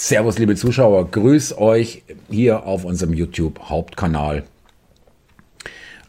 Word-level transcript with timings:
Servus, 0.00 0.38
liebe 0.38 0.54
Zuschauer, 0.54 1.10
grüß 1.10 1.58
euch 1.58 2.04
hier 2.30 2.66
auf 2.66 2.84
unserem 2.84 3.12
YouTube-Hauptkanal. 3.14 4.44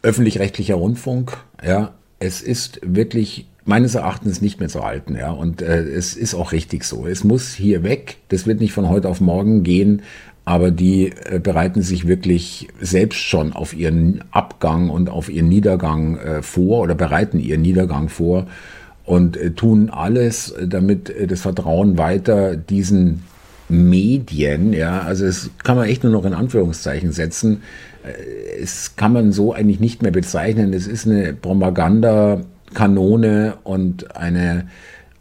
Öffentlich-rechtlicher 0.02 0.76
Rundfunk, 0.76 1.36
ja, 1.60 1.90
es 2.20 2.40
ist 2.40 2.78
wirklich 2.84 3.48
meines 3.64 3.96
Erachtens 3.96 4.40
nicht 4.40 4.60
mehr 4.60 4.68
zu 4.68 4.84
halten, 4.84 5.16
ja, 5.16 5.32
und 5.32 5.60
äh, 5.60 5.82
es 5.82 6.14
ist 6.14 6.36
auch 6.36 6.52
richtig 6.52 6.84
so. 6.84 7.04
Es 7.04 7.24
muss 7.24 7.52
hier 7.52 7.82
weg. 7.82 8.18
Das 8.28 8.46
wird 8.46 8.60
nicht 8.60 8.72
von 8.72 8.88
heute 8.88 9.08
auf 9.08 9.20
morgen 9.20 9.64
gehen, 9.64 10.02
aber 10.44 10.70
die 10.70 11.08
äh, 11.08 11.40
bereiten 11.42 11.82
sich 11.82 12.06
wirklich 12.06 12.68
selbst 12.80 13.18
schon 13.18 13.52
auf 13.52 13.74
ihren 13.74 14.22
Abgang 14.30 14.88
und 14.88 15.10
auf 15.10 15.28
ihren 15.28 15.48
Niedergang 15.48 16.16
äh, 16.16 16.42
vor 16.42 16.82
oder 16.82 16.94
bereiten 16.94 17.40
ihren 17.40 17.62
Niedergang 17.62 18.08
vor 18.08 18.46
und 19.04 19.36
äh, 19.36 19.50
tun 19.50 19.90
alles, 19.90 20.54
damit 20.64 21.10
äh, 21.10 21.26
das 21.26 21.40
Vertrauen 21.40 21.98
weiter 21.98 22.54
diesen 22.54 23.24
Medien, 23.70 24.72
ja, 24.72 25.02
also 25.02 25.26
es 25.26 25.50
kann 25.62 25.76
man 25.76 25.86
echt 25.88 26.02
nur 26.02 26.12
noch 26.12 26.24
in 26.24 26.34
Anführungszeichen 26.34 27.12
setzen. 27.12 27.62
Äh, 28.04 28.12
es 28.62 28.96
kann 28.96 29.12
man 29.12 29.30
so 29.32 29.52
eigentlich 29.52 29.80
nicht 29.80 30.02
mehr 30.02 30.12
bezeichnen. 30.12 30.72
Es 30.72 30.86
ist 30.86 31.06
eine 31.06 31.34
Propagandakanone 31.34 33.58
und 33.64 34.16
eine 34.16 34.68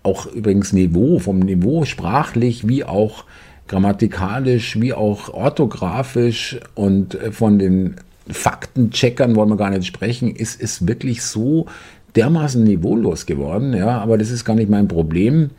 auch 0.04 0.28
übrigens 0.28 0.74
Niveau, 0.74 1.20
vom 1.20 1.40
Niveau 1.40 1.86
sprachlich 1.86 2.68
wie 2.68 2.84
auch 2.84 3.24
grammatikalisch, 3.68 4.80
wie 4.82 4.94
auch 4.94 5.30
orthografisch 5.30 6.60
und 6.76 7.16
äh, 7.16 7.32
von 7.32 7.58
den 7.60 7.96
Faktencheckern 8.30 9.36
wollen 9.36 9.50
wir 9.50 9.58
gar 9.58 9.72
nicht 9.72 9.86
sprechen, 9.86 10.36
ist 10.36 10.62
es 10.62 10.88
wirklich 10.88 11.24
so 11.24 11.66
dermaßen 12.16 12.64
niveaulos 12.64 13.26
geworden, 13.26 13.74
ja, 13.74 14.00
aber 14.00 14.18
das 14.18 14.32
ist 14.32 14.46
gar 14.46 14.56
nicht 14.56 14.70
mein 14.70 14.88
Problem. 14.88 15.52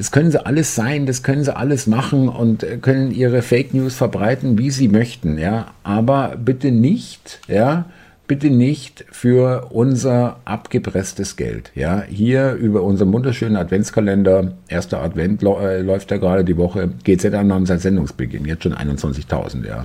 Das 0.00 0.12
können 0.12 0.30
sie 0.30 0.46
alles 0.46 0.74
sein, 0.74 1.04
das 1.04 1.22
können 1.22 1.44
sie 1.44 1.54
alles 1.54 1.86
machen 1.86 2.30
und 2.30 2.62
äh, 2.62 2.78
können 2.78 3.10
ihre 3.10 3.42
Fake 3.42 3.74
News 3.74 3.96
verbreiten, 3.96 4.56
wie 4.56 4.70
sie 4.70 4.88
möchten, 4.88 5.36
ja. 5.36 5.74
Aber 5.82 6.38
bitte 6.42 6.72
nicht, 6.72 7.38
ja, 7.48 7.84
bitte 8.26 8.48
nicht 8.48 9.04
für 9.10 9.66
unser 9.68 10.40
abgepresstes 10.46 11.36
Geld, 11.36 11.70
ja. 11.74 12.02
Hier 12.08 12.54
über 12.54 12.82
unseren 12.82 13.12
wunderschönen 13.12 13.56
Adventskalender, 13.56 14.52
erster 14.68 15.02
Advent 15.02 15.42
äh, 15.42 15.82
läuft 15.82 16.10
ja 16.10 16.16
gerade 16.16 16.44
die 16.44 16.56
Woche, 16.56 16.88
GZ-Annahmen 17.04 17.66
seit 17.66 17.82
Sendungsbeginn, 17.82 18.46
jetzt 18.46 18.62
schon 18.62 18.72
21.000, 18.72 19.66
ja. 19.68 19.84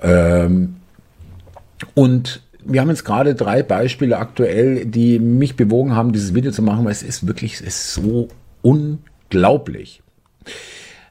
Ähm, 0.00 0.76
und 1.94 2.40
wir 2.64 2.80
haben 2.80 2.90
jetzt 2.90 3.04
gerade 3.04 3.34
drei 3.34 3.64
Beispiele 3.64 4.16
aktuell, 4.16 4.86
die 4.86 5.18
mich 5.18 5.56
bewogen 5.56 5.96
haben, 5.96 6.12
dieses 6.12 6.36
Video 6.36 6.52
zu 6.52 6.62
machen, 6.62 6.84
weil 6.84 6.92
es 6.92 7.02
ist 7.02 7.26
wirklich, 7.26 7.54
es 7.54 7.62
ist 7.62 7.94
so 7.94 8.28
unglaublich 8.62 9.10
unglaublich. 9.24 10.02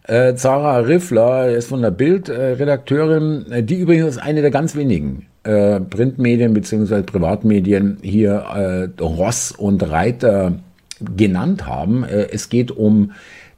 Äh, 0.06 0.36
Zara 0.36 0.80
Riffler 0.80 1.50
ist 1.50 1.68
von 1.68 1.82
der 1.82 1.92
Bild-Redakteurin, 1.92 3.52
äh, 3.52 3.64
die 3.64 3.76
übrigens 3.76 4.18
eine 4.18 4.42
der 4.42 4.52
ganz 4.52 4.76
wenigen 4.76 5.28
äh, 5.44 5.80
Printmedien 5.80 6.54
bzw. 6.54 7.04
Privatmedien 7.04 7.98
hier 8.02 8.90
äh, 8.98 9.02
Ross 9.02 9.52
und 9.52 9.90
Reiter 9.90 10.60
genannt 11.16 11.66
haben. 11.66 12.04
Äh, 12.04 12.28
es 12.32 12.50
geht 12.50 12.72
um 12.72 13.12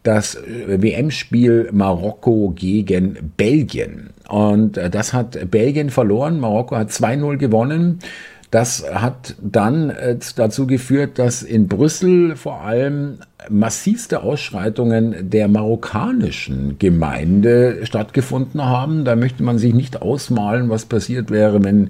das 0.03 0.35
äh, 0.35 0.81
WM-Spiel 0.81 1.69
Marokko 1.71 2.53
gegen 2.55 3.33
Belgien. 3.37 4.11
Und 4.29 4.77
das 4.77 5.13
hat 5.13 5.51
Belgien 5.51 5.89
verloren. 5.89 6.39
Marokko 6.39 6.75
hat 6.75 6.89
2-0 6.89 7.37
gewonnen. 7.37 7.99
Das 8.51 8.85
hat 8.93 9.35
dann 9.41 9.89
äh, 9.89 10.17
dazu 10.35 10.67
geführt, 10.67 11.19
dass 11.19 11.43
in 11.43 11.67
Brüssel 11.67 12.35
vor 12.35 12.61
allem 12.61 13.19
massivste 13.49 14.23
Ausschreitungen 14.23 15.29
der 15.29 15.47
marokkanischen 15.47 16.77
Gemeinde 16.79 17.85
stattgefunden 17.85 18.63
haben. 18.63 19.03
Da 19.03 19.15
möchte 19.15 19.43
man 19.43 19.57
sich 19.57 19.73
nicht 19.73 20.01
ausmalen, 20.01 20.69
was 20.69 20.85
passiert 20.85 21.31
wäre, 21.31 21.63
wenn 21.63 21.89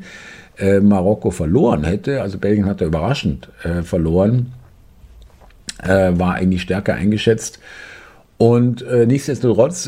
äh, 0.58 0.80
Marokko 0.80 1.32
verloren 1.32 1.84
hätte. 1.84 2.22
Also 2.22 2.38
Belgien 2.38 2.66
hat 2.66 2.82
da 2.82 2.86
überraschend 2.86 3.50
äh, 3.64 3.84
verloren, 3.84 4.52
war 5.84 6.36
eigentlich 6.36 6.64
stärker 6.64 6.96
eingeschätzt. 6.96 7.60
Und 8.38 8.84
nichtsdestotrotz 9.06 9.88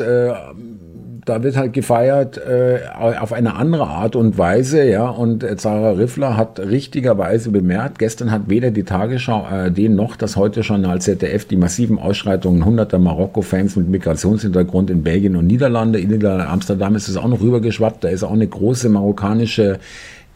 da 1.27 1.43
wird 1.43 1.57
halt 1.57 1.73
gefeiert 1.73 2.37
äh, 2.37 2.79
auf 2.97 3.33
eine 3.33 3.55
andere 3.55 3.87
Art 3.87 4.15
und 4.15 4.37
Weise, 4.37 4.87
ja. 4.89 5.09
Und 5.09 5.43
äh, 5.43 5.57
Zara 5.57 5.91
Riffler 5.91 6.37
hat 6.37 6.59
richtigerweise 6.59 7.51
bemerkt, 7.51 7.99
gestern 7.99 8.31
hat 8.31 8.43
weder 8.47 8.71
die 8.71 8.83
Tagesschau 8.83 9.43
ARD 9.43 9.89
noch 9.89 10.15
das 10.15 10.37
Heute-Journal 10.37 11.01
ZDF 11.01 11.45
die 11.45 11.57
massiven 11.57 11.99
Ausschreitungen 11.99 12.63
hunderter 12.63 12.97
Marokko-Fans 12.97 13.75
mit 13.75 13.89
Migrationshintergrund 13.89 14.89
in 14.89 15.03
Belgien 15.03 15.35
und 15.35 15.47
Niederlande. 15.47 15.99
In 15.99 16.25
Amsterdam 16.25 16.95
ist 16.95 17.09
es 17.09 17.17
auch 17.17 17.27
noch 17.27 17.41
rübergeschwappt. 17.41 18.03
Da 18.03 18.07
ist 18.07 18.23
auch 18.23 18.31
eine 18.31 18.47
große 18.47 18.87
marokkanische 18.89 19.79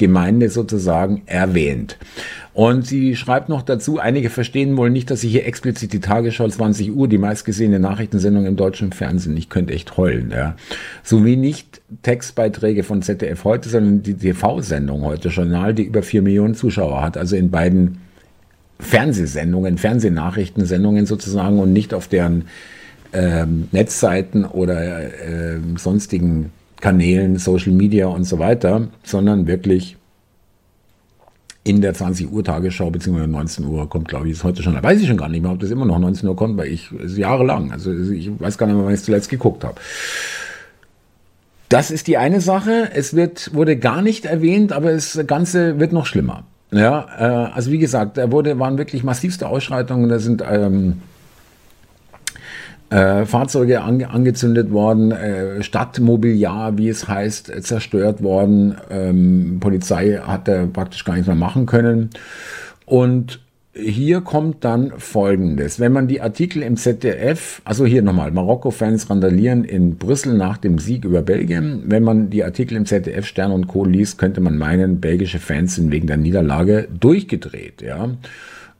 Gemeinde 0.01 0.49
sozusagen 0.49 1.21
erwähnt. 1.27 1.99
Und 2.55 2.87
sie 2.87 3.15
schreibt 3.15 3.49
noch 3.49 3.61
dazu, 3.61 3.99
einige 3.99 4.31
verstehen 4.31 4.75
wohl 4.75 4.89
nicht, 4.89 5.11
dass 5.11 5.23
ich 5.23 5.31
hier 5.31 5.45
explizit 5.45 5.93
die 5.93 5.99
Tagesschau 5.99 6.47
20 6.47 6.91
Uhr, 6.91 7.07
die 7.07 7.19
meistgesehene 7.19 7.79
Nachrichtensendung 7.79 8.47
im 8.47 8.55
deutschen 8.55 8.93
Fernsehen, 8.93 9.37
ich 9.37 9.49
könnte 9.49 9.73
echt 9.73 9.95
heulen, 9.95 10.31
ja. 10.31 10.55
Sowie 11.03 11.37
nicht 11.37 11.81
Textbeiträge 12.01 12.83
von 12.83 13.03
ZDF 13.03 13.43
heute, 13.43 13.69
sondern 13.69 14.01
die 14.01 14.15
TV-Sendung 14.15 15.03
heute 15.03 15.29
Journal, 15.29 15.75
die 15.75 15.83
über 15.83 16.01
vier 16.01 16.23
Millionen 16.23 16.55
Zuschauer 16.55 17.03
hat, 17.03 17.15
also 17.15 17.35
in 17.35 17.51
beiden 17.51 17.99
Fernsehsendungen, 18.79 19.77
Fernsehnachrichtensendungen 19.77 21.05
sozusagen 21.05 21.59
und 21.59 21.71
nicht 21.71 21.93
auf 21.93 22.07
deren 22.07 22.45
ähm, 23.13 23.67
Netzseiten 23.71 24.45
oder 24.45 25.03
äh, 25.03 25.59
sonstigen 25.77 26.51
Kanälen, 26.81 27.37
Social 27.37 27.71
Media 27.71 28.07
und 28.07 28.25
so 28.25 28.39
weiter, 28.39 28.87
sondern 29.03 29.47
wirklich 29.47 29.97
in 31.63 31.81
der 31.81 31.93
20 31.93 32.31
Uhr 32.31 32.43
Tagesschau, 32.43 32.89
beziehungsweise 32.89 33.29
19 33.29 33.65
Uhr 33.65 33.87
kommt, 33.87 34.07
glaube 34.07 34.27
ich, 34.27 34.33
ist 34.33 34.43
heute 34.43 34.63
schon, 34.63 34.73
da 34.73 34.81
weiß 34.81 34.99
ich 34.99 35.07
schon 35.07 35.17
gar 35.17 35.29
nicht 35.29 35.43
mehr, 35.43 35.51
ob 35.51 35.59
das 35.59 35.69
immer 35.69 35.85
noch 35.85 35.99
19 35.99 36.27
Uhr 36.27 36.35
kommt, 36.35 36.57
weil 36.57 36.67
ich, 36.67 36.91
ist 36.91 37.17
jahrelang, 37.17 37.71
also 37.71 37.93
ich 37.93 38.31
weiß 38.39 38.57
gar 38.57 38.65
nicht 38.65 38.75
mehr, 38.75 38.85
wann 38.85 38.93
ich 38.93 38.99
es 38.99 39.05
zuletzt 39.05 39.29
geguckt 39.29 39.63
habe. 39.63 39.75
Das 41.69 41.89
ist 41.89 42.07
die 42.07 42.17
eine 42.17 42.41
Sache. 42.41 42.89
Es 42.93 43.15
wird, 43.15 43.53
wurde 43.53 43.77
gar 43.77 44.01
nicht 44.01 44.25
erwähnt, 44.25 44.73
aber 44.73 44.91
das 44.91 45.17
Ganze 45.25 45.79
wird 45.79 45.93
noch 45.93 46.05
schlimmer. 46.05 46.43
Ja, 46.71 47.07
äh, 47.17 47.51
also 47.53 47.71
wie 47.71 47.77
gesagt, 47.77 48.17
da 48.17 48.31
wurde, 48.31 48.59
waren 48.59 48.77
wirklich 48.77 49.03
massivste 49.03 49.47
Ausschreitungen. 49.47 50.09
Da 50.09 50.19
sind 50.19 50.43
ähm, 50.45 51.01
äh, 52.91 53.25
Fahrzeuge 53.25 53.81
ange 53.81 54.09
angezündet 54.09 54.71
worden, 54.71 55.11
äh, 55.11 55.63
Stadtmobiliar, 55.63 56.77
wie 56.77 56.89
es 56.89 57.07
heißt, 57.07 57.63
zerstört 57.63 58.21
worden. 58.21 58.75
Ähm, 58.89 59.57
Polizei 59.59 60.19
hat 60.21 60.47
da 60.47 60.67
praktisch 60.71 61.05
gar 61.05 61.13
nichts 61.13 61.27
mehr 61.27 61.35
machen 61.35 61.65
können. 61.65 62.09
Und 62.85 63.39
hier 63.73 64.19
kommt 64.19 64.65
dann 64.65 64.91
Folgendes. 64.97 65.79
Wenn 65.79 65.93
man 65.93 66.09
die 66.09 66.19
Artikel 66.19 66.61
im 66.61 66.75
ZDF, 66.75 67.61
also 67.63 67.85
hier 67.85 68.01
nochmal, 68.01 68.31
Marokko-Fans 68.31 69.09
randalieren 69.09 69.63
in 69.63 69.95
Brüssel 69.95 70.33
nach 70.33 70.57
dem 70.57 70.77
Sieg 70.77 71.05
über 71.05 71.21
Belgien. 71.21 71.83
Wenn 71.85 72.03
man 72.03 72.29
die 72.29 72.43
Artikel 72.43 72.75
im 72.75 72.85
ZDF, 72.85 73.25
Stern 73.25 73.53
und 73.53 73.67
Co. 73.67 73.85
liest, 73.85 74.17
könnte 74.17 74.41
man 74.41 74.57
meinen, 74.57 74.99
belgische 74.99 75.39
Fans 75.39 75.75
sind 75.75 75.91
wegen 75.91 76.07
der 76.07 76.17
Niederlage 76.17 76.89
durchgedreht, 76.99 77.81
ja. 77.81 78.09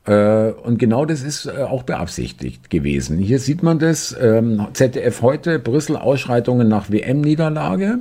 Äh, 0.06 0.52
und 0.52 0.80
genau 0.80 1.06
das 1.06 1.22
ist 1.22 1.46
äh, 1.46 1.62
auch 1.64 1.84
beabsichtigt 1.84 2.70
gewesen. 2.70 3.18
Hier 3.18 3.40
sieht 3.40 3.62
man 3.64 3.80
das, 3.80 4.16
ähm, 4.20 4.68
ZDF 4.74 5.22
heute, 5.22 5.60
Brüssel 5.60 5.96
Ausschreitungen 5.96 6.68
nach 6.68 6.90
WM-Niederlage. 6.90 8.00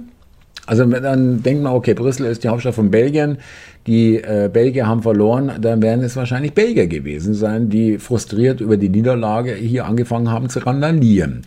Also 0.67 0.85
dann 0.85 1.43
denkt 1.43 1.63
man, 1.63 1.73
okay, 1.73 1.95
Brüssel 1.95 2.27
ist 2.27 2.45
die 2.45 2.49
Hauptstadt 2.49 2.75
von 2.75 2.91
Belgien, 2.91 3.39
die 3.87 4.17
äh, 4.17 4.49
Belgier 4.53 4.87
haben 4.87 5.03
verloren, 5.03 5.53
dann 5.61 5.83
werden 5.83 6.05
es 6.05 6.15
wahrscheinlich 6.17 6.53
Belgier 6.53 6.87
gewesen 6.87 7.35
sein, 7.35 7.71
die 7.71 7.99
frustriert 7.99 8.61
über 8.61 8.77
die 8.77 8.89
Niederlage 8.89 9.55
hier 9.55 9.87
angefangen 9.87 10.31
haben 10.31 10.49
zu 10.49 10.61
randalieren 10.61 11.43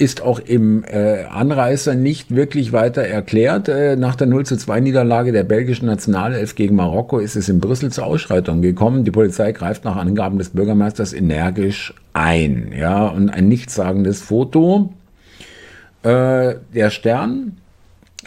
ist 0.00 0.22
auch 0.22 0.38
im 0.38 0.82
äh, 0.84 1.24
Anreißer 1.24 1.94
nicht 1.94 2.34
wirklich 2.34 2.72
weiter 2.72 3.02
erklärt. 3.02 3.68
Äh, 3.68 3.96
nach 3.96 4.16
der 4.16 4.28
0 4.28 4.46
zu 4.46 4.56
2 4.56 4.80
Niederlage 4.80 5.30
der 5.30 5.44
belgischen 5.44 5.86
Nationalelf 5.86 6.54
gegen 6.54 6.74
Marokko 6.74 7.18
ist 7.18 7.36
es 7.36 7.50
in 7.50 7.60
Brüssel 7.60 7.92
zur 7.92 8.06
Ausschreitung 8.06 8.62
gekommen. 8.62 9.04
Die 9.04 9.10
Polizei 9.10 9.52
greift 9.52 9.84
nach 9.84 9.96
Angaben 9.96 10.38
des 10.38 10.50
Bürgermeisters 10.50 11.12
energisch 11.12 11.92
ein. 12.14 12.72
Ja, 12.74 13.08
und 13.08 13.28
ein 13.28 13.48
nichtssagendes 13.48 14.22
Foto. 14.22 14.94
Äh, 16.02 16.54
der 16.74 16.88
Stern 16.88 17.58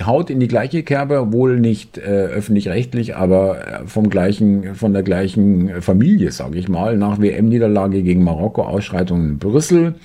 haut 0.05 0.29
in 0.29 0.39
die 0.39 0.47
gleiche 0.47 0.83
Kerbe, 0.83 1.33
wohl 1.33 1.59
nicht 1.59 1.97
äh, 1.97 2.01
öffentlich-rechtlich, 2.01 3.15
aber 3.15 3.57
äh, 3.57 3.87
vom 3.87 4.11
gleichen, 4.11 4.75
von 4.75 4.93
der 4.93 5.01
gleichen 5.01 5.81
Familie, 5.81 6.31
sage 6.31 6.59
ich 6.59 6.69
mal, 6.69 6.97
nach 6.97 7.19
WM-Niederlage 7.19 8.03
gegen 8.03 8.23
Marokko, 8.23 8.61
Ausschreitungen 8.61 9.31
in 9.31 9.37
Brüssel. 9.39 9.95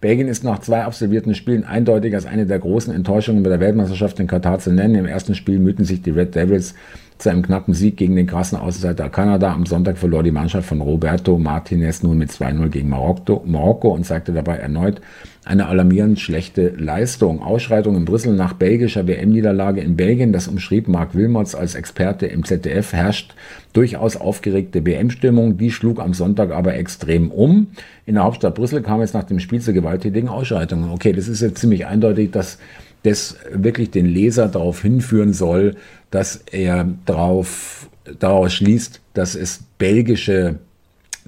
Belgien 0.00 0.28
ist 0.28 0.44
nach 0.44 0.60
zwei 0.60 0.84
absolvierten 0.84 1.34
Spielen 1.34 1.64
eindeutig 1.64 2.14
als 2.14 2.24
eine 2.24 2.46
der 2.46 2.60
großen 2.60 2.94
Enttäuschungen 2.94 3.42
bei 3.42 3.50
der 3.50 3.58
Weltmeisterschaft 3.58 4.20
in 4.20 4.28
Katar 4.28 4.60
zu 4.60 4.70
nennen. 4.72 4.94
Im 4.94 5.06
ersten 5.06 5.34
Spiel 5.34 5.58
mühten 5.58 5.84
sich 5.84 6.02
die 6.02 6.10
Red 6.10 6.36
Devils 6.36 6.74
zu 7.18 7.30
einem 7.30 7.42
knappen 7.42 7.74
Sieg 7.74 7.96
gegen 7.96 8.16
den 8.16 8.26
krassen 8.26 8.58
Außenseiter 8.58 9.08
Kanada. 9.08 9.52
Am 9.52 9.66
Sonntag 9.66 9.98
verlor 9.98 10.22
die 10.22 10.30
Mannschaft 10.30 10.68
von 10.68 10.80
Roberto 10.80 11.38
Martinez 11.38 12.02
nun 12.02 12.18
mit 12.18 12.30
2-0 12.30 12.68
gegen 12.68 12.88
Marokko, 12.88 13.42
Marokko 13.44 13.88
und 13.88 14.06
zeigte 14.06 14.32
dabei 14.32 14.56
erneut 14.56 15.00
eine 15.48 15.66
alarmierend 15.66 16.20
schlechte 16.20 16.74
Leistung. 16.76 17.42
Ausschreitung 17.42 17.96
in 17.96 18.04
Brüssel 18.04 18.34
nach 18.34 18.52
belgischer 18.52 19.06
WM-Niederlage 19.06 19.80
in 19.80 19.96
Belgien, 19.96 20.30
das 20.30 20.46
umschrieb 20.46 20.88
Marc 20.88 21.14
Wilmots 21.14 21.54
als 21.54 21.74
Experte 21.74 22.26
im 22.26 22.44
ZDF, 22.44 22.92
herrscht 22.92 23.34
durchaus 23.72 24.18
aufgeregte 24.18 24.84
WM-Stimmung. 24.84 25.56
Die 25.56 25.70
schlug 25.70 26.00
am 26.00 26.12
Sonntag 26.12 26.52
aber 26.52 26.74
extrem 26.74 27.30
um. 27.30 27.68
In 28.04 28.14
der 28.14 28.24
Hauptstadt 28.24 28.56
Brüssel 28.56 28.82
kam 28.82 29.00
es 29.00 29.14
nach 29.14 29.24
dem 29.24 29.40
Spiel 29.40 29.62
zu 29.62 29.72
gewalttätigen 29.72 30.28
Ausschreitungen. 30.28 30.90
Okay, 30.90 31.14
das 31.14 31.28
ist 31.28 31.40
jetzt 31.40 31.58
ziemlich 31.58 31.86
eindeutig, 31.86 32.30
dass 32.30 32.58
das 33.02 33.36
wirklich 33.52 33.90
den 33.90 34.06
Leser 34.06 34.48
darauf 34.48 34.82
hinführen 34.82 35.32
soll, 35.32 35.76
dass 36.10 36.36
er 36.50 36.88
darauf, 37.06 37.88
daraus 38.18 38.54
schließt, 38.54 39.00
dass 39.14 39.34
es 39.34 39.60
belgische 39.78 40.56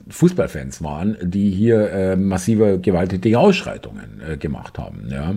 Fußballfans 0.09 0.83
waren, 0.83 1.17
die 1.23 1.51
hier 1.51 1.91
äh, 1.91 2.17
massive 2.17 2.79
gewalttätige 2.81 3.39
Ausschreitungen 3.39 4.21
äh, 4.27 4.37
gemacht 4.37 4.79
haben. 4.79 5.09
Ja. 5.11 5.35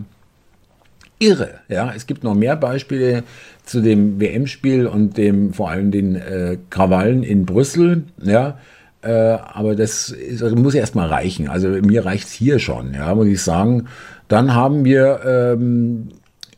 Irre, 1.20 1.60
ja. 1.70 1.94
Es 1.96 2.08
gibt 2.08 2.24
noch 2.24 2.36
mehr 2.36 2.56
Beispiele 2.56 3.24
zu 3.64 3.82
dem 3.82 4.20
WM-Spiel 4.20 4.88
und 4.88 5.18
dem 5.18 5.54
vor 5.54 5.70
allem 5.70 5.92
den 5.92 6.16
äh, 6.16 6.58
Krawallen 6.70 7.24
in 7.24 7.46
Brüssel, 7.46 8.04
ja. 8.22 8.58
Äh, 9.02 9.12
aber 9.12 9.76
das, 9.76 10.10
ist, 10.10 10.42
also 10.42 10.56
muss 10.56 10.76
erstmal 10.76 11.08
reichen. 11.08 11.50
Also 11.50 11.68
mir 11.68 12.06
reicht 12.06 12.28
es 12.28 12.34
hier 12.34 12.60
schon, 12.60 12.94
ja, 12.94 13.14
muss 13.14 13.28
ich 13.28 13.42
sagen. 13.42 13.88
Dann 14.30 14.56
haben 14.56 14.86
wir 14.86 15.20
ähm, 15.26 16.10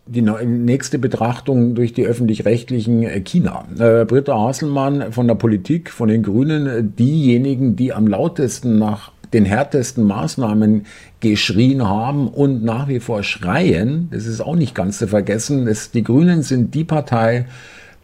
die 0.07 0.21
nächste 0.21 0.99
Betrachtung 0.99 1.73
durch 1.73 1.93
die 1.93 2.05
öffentlich-rechtlichen 2.05 3.03
äh, 3.03 3.21
China. 3.21 3.65
Äh, 3.79 4.05
Britta 4.05 4.37
Hasselmann 4.37 5.11
von 5.11 5.27
der 5.27 5.35
Politik, 5.35 5.89
von 5.89 6.09
den 6.09 6.21
Grünen, 6.21 6.67
äh, 6.67 6.83
diejenigen, 6.83 7.75
die 7.75 7.91
am 7.91 8.07
lautesten 8.07 8.77
nach 8.77 9.11
den 9.33 9.45
härtesten 9.45 10.03
Maßnahmen 10.03 10.85
geschrien 11.19 11.87
haben 11.87 12.27
und 12.27 12.63
nach 12.63 12.87
wie 12.87 12.99
vor 12.99 13.23
schreien, 13.23 14.07
das 14.11 14.27
ist 14.27 14.41
auch 14.41 14.55
nicht 14.55 14.75
ganz 14.75 14.99
zu 14.99 15.07
vergessen, 15.07 15.65
dass 15.65 15.91
die 15.91 16.03
Grünen 16.03 16.43
sind 16.43 16.75
die 16.75 16.83
Partei, 16.83 17.47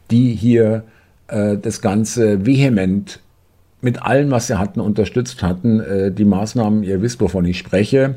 die 0.10 0.34
hier 0.34 0.84
äh, 1.28 1.58
das 1.58 1.82
Ganze 1.82 2.46
vehement 2.46 3.20
mit 3.82 4.02
allem, 4.02 4.32
was 4.32 4.48
sie 4.48 4.58
hatten, 4.58 4.80
unterstützt 4.80 5.44
hatten. 5.44 5.80
Äh, 5.80 6.12
die 6.12 6.26
Maßnahmen, 6.26 6.84
ihr 6.84 7.02
wisst, 7.02 7.22
wovon 7.22 7.46
ich 7.46 7.60
spreche. 7.60 8.16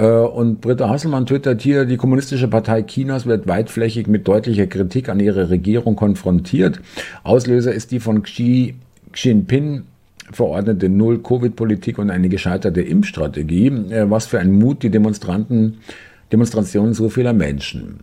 Äh, 0.00 0.06
und 0.06 0.60
Britta 0.62 0.88
Hasselmann 0.88 1.26
twittert 1.26 1.60
hier, 1.60 1.84
die 1.84 1.98
Kommunistische 1.98 2.48
Partei 2.48 2.82
Chinas 2.82 3.26
wird 3.26 3.46
weitflächig 3.46 4.06
mit 4.06 4.26
deutlicher 4.26 4.66
Kritik 4.66 5.08
an 5.08 5.20
ihre 5.20 5.50
Regierung 5.50 5.94
konfrontiert. 5.94 6.80
Auslöser 7.22 7.72
ist 7.72 7.90
die 7.90 8.00
von 8.00 8.22
Xi 8.22 8.74
Jinping 9.14 9.82
verordnete 10.32 10.88
Null-Covid-Politik 10.88 11.98
und 11.98 12.10
eine 12.10 12.28
gescheiterte 12.28 12.80
Impfstrategie. 12.80 13.66
Äh, 13.90 14.10
was 14.10 14.26
für 14.26 14.40
ein 14.40 14.52
Mut 14.52 14.82
die 14.82 14.90
Demonstranten, 14.90 15.78
Demonstrationen 16.32 16.94
so 16.94 17.10
vieler 17.10 17.34
Menschen. 17.34 18.00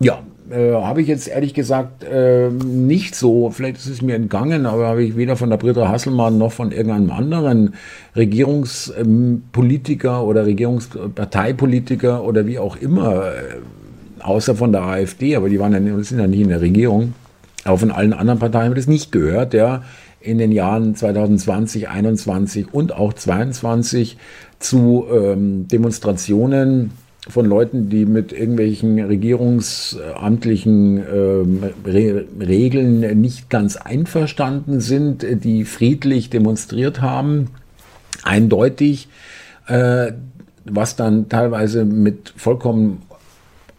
Ja, 0.00 0.22
äh, 0.50 0.72
habe 0.72 1.02
ich 1.02 1.08
jetzt 1.08 1.28
ehrlich 1.28 1.54
gesagt 1.54 2.04
äh, 2.04 2.48
nicht 2.48 3.14
so, 3.14 3.50
vielleicht 3.50 3.76
ist 3.76 3.88
es 3.88 4.02
mir 4.02 4.14
entgangen, 4.14 4.66
aber 4.66 4.86
habe 4.86 5.02
ich 5.02 5.16
weder 5.16 5.36
von 5.36 5.50
der 5.50 5.56
Britta 5.56 5.88
Hasselmann 5.88 6.38
noch 6.38 6.52
von 6.52 6.72
irgendeinem 6.72 7.10
anderen 7.10 7.74
Regierungspolitiker 8.16 10.24
oder 10.24 10.46
Regierungsparteipolitiker 10.46 12.24
oder 12.24 12.46
wie 12.46 12.58
auch 12.58 12.76
immer, 12.76 13.26
äh, 13.26 13.58
außer 14.20 14.54
von 14.54 14.72
der 14.72 14.82
AfD, 14.82 15.36
aber 15.36 15.48
die 15.48 15.60
waren 15.60 15.72
ja, 15.72 16.02
sind 16.02 16.18
ja 16.18 16.26
nicht 16.26 16.40
in 16.40 16.48
der 16.48 16.60
Regierung, 16.60 17.14
aber 17.64 17.78
von 17.78 17.90
allen 17.90 18.12
anderen 18.12 18.38
Parteien 18.38 18.64
habe 18.64 18.74
ich 18.74 18.84
das 18.84 18.88
nicht 18.88 19.12
gehört, 19.12 19.54
ja, 19.54 19.82
in 20.20 20.38
den 20.38 20.52
Jahren 20.52 20.94
2020, 20.94 21.82
2021 21.82 22.74
und 22.74 22.92
auch 22.92 23.12
2022 23.12 24.16
zu 24.58 25.06
ähm, 25.12 25.68
Demonstrationen 25.68 26.90
von 27.26 27.46
Leuten, 27.46 27.88
die 27.90 28.06
mit 28.06 28.32
irgendwelchen 28.32 29.00
regierungsamtlichen 29.00 30.98
äh, 30.98 31.88
Re 31.88 32.24
Regeln 32.38 33.20
nicht 33.20 33.50
ganz 33.50 33.76
einverstanden 33.76 34.80
sind, 34.80 35.26
die 35.44 35.64
friedlich 35.64 36.30
demonstriert 36.30 37.00
haben, 37.00 37.48
eindeutig, 38.22 39.08
äh, 39.66 40.12
was 40.64 40.96
dann 40.96 41.28
teilweise 41.28 41.84
mit 41.84 42.32
vollkommen 42.36 43.02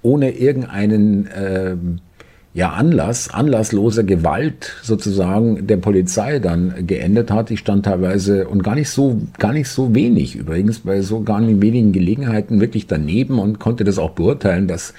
ohne 0.02 0.32
irgendeinen 0.32 1.28
äh, 1.28 1.76
ja, 2.54 2.72
Anlass, 2.72 3.32
anlassloser 3.32 4.04
Gewalt 4.04 4.76
sozusagen 4.82 5.68
der 5.68 5.78
Polizei 5.78 6.40
dann 6.40 6.88
geendet 6.88 7.30
hat. 7.30 7.52
Ich 7.52 7.60
stand 7.60 7.86
teilweise 7.86 8.48
und 8.48 8.64
gar 8.64 8.76
nicht 8.76 8.90
so, 8.90 9.22
gar 9.38 9.54
nicht 9.54 9.70
so 9.70 9.94
wenig 9.94 10.36
übrigens, 10.36 10.80
bei 10.80 11.02
so 11.02 11.22
gar 11.22 11.42
nicht 11.42 11.62
wenigen 11.62 11.92
Gelegenheiten 11.92 12.60
wirklich 12.60 12.88
daneben 12.88 13.38
und 13.38 13.60
konnte 13.60 13.84
das 13.84 14.00
auch 14.00 14.12
beurteilen, 14.12 14.68
dass 14.68 14.96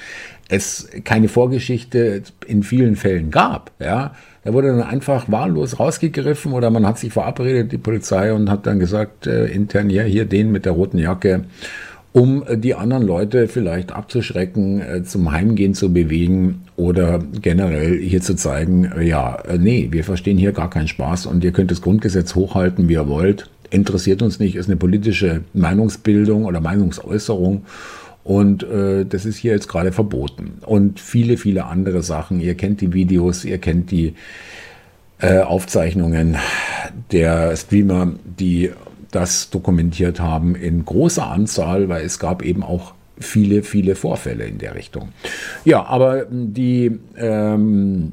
es 0.48 0.88
keine 1.04 1.28
Vorgeschichte 1.28 2.22
in 2.46 2.62
vielen 2.62 2.96
Fällen 2.96 3.30
gab. 3.30 3.72
Ja, 3.80 4.14
da 4.44 4.52
wurde 4.52 4.68
dann 4.68 4.82
einfach 4.82 5.30
wahllos 5.30 5.78
rausgegriffen 5.78 6.52
oder 6.52 6.70
man 6.70 6.86
hat 6.86 6.98
sich 6.98 7.12
verabredet, 7.12 7.72
die 7.72 7.78
Polizei, 7.78 8.32
und 8.32 8.48
hat 8.48 8.66
dann 8.66 8.78
gesagt, 8.78 9.26
äh, 9.26 9.46
intern, 9.46 9.90
ja, 9.90 10.02
hier 10.02 10.24
den 10.24 10.50
mit 10.50 10.64
der 10.64 10.72
roten 10.72 10.98
Jacke 10.98 11.44
um 12.12 12.42
äh, 12.46 12.56
die 12.56 12.74
anderen 12.74 13.04
Leute 13.04 13.48
vielleicht 13.48 13.92
abzuschrecken, 13.92 14.80
äh, 14.80 15.02
zum 15.04 15.30
Heimgehen 15.30 15.74
zu 15.74 15.92
bewegen 15.92 16.62
oder 16.76 17.20
generell 17.40 17.98
hier 17.98 18.20
zu 18.20 18.34
zeigen, 18.34 18.84
äh, 18.84 19.02
ja, 19.02 19.42
nee, 19.58 19.88
wir 19.90 20.04
verstehen 20.04 20.38
hier 20.38 20.52
gar 20.52 20.70
keinen 20.70 20.88
Spaß 20.88 21.26
und 21.26 21.44
ihr 21.44 21.52
könnt 21.52 21.70
das 21.70 21.82
Grundgesetz 21.82 22.34
hochhalten, 22.34 22.88
wie 22.88 22.94
ihr 22.94 23.08
wollt. 23.08 23.50
Interessiert 23.70 24.22
uns 24.22 24.40
nicht, 24.40 24.56
ist 24.56 24.66
eine 24.66 24.76
politische 24.76 25.42
Meinungsbildung 25.52 26.44
oder 26.44 26.60
Meinungsäußerung. 26.60 27.64
Und 28.22 28.64
äh, 28.64 29.06
das 29.06 29.24
ist 29.24 29.38
hier 29.38 29.52
jetzt 29.52 29.68
gerade 29.68 29.92
verboten. 29.92 30.58
Und 30.66 31.00
viele, 31.00 31.36
viele 31.36 31.64
andere 31.64 32.02
Sachen. 32.02 32.40
Ihr 32.40 32.54
kennt 32.54 32.80
die 32.80 32.92
Videos, 32.92 33.44
ihr 33.44 33.58
kennt 33.58 33.90
die 33.90 34.14
äh, 35.20 35.38
Aufzeichnungen 35.38 36.36
der 37.12 37.56
Streamer, 37.56 38.12
die 38.24 38.70
das 39.10 39.50
dokumentiert 39.50 40.20
haben 40.20 40.54
in 40.54 40.84
großer 40.84 41.26
Anzahl, 41.26 41.88
weil 41.88 42.04
es 42.04 42.18
gab 42.18 42.42
eben 42.42 42.62
auch 42.62 42.94
viele, 43.18 43.62
viele 43.62 43.94
Vorfälle 43.94 44.44
in 44.44 44.58
der 44.58 44.74
Richtung. 44.74 45.10
Ja, 45.64 45.84
aber 45.84 46.26
die 46.30 46.98
ähm, 47.16 48.12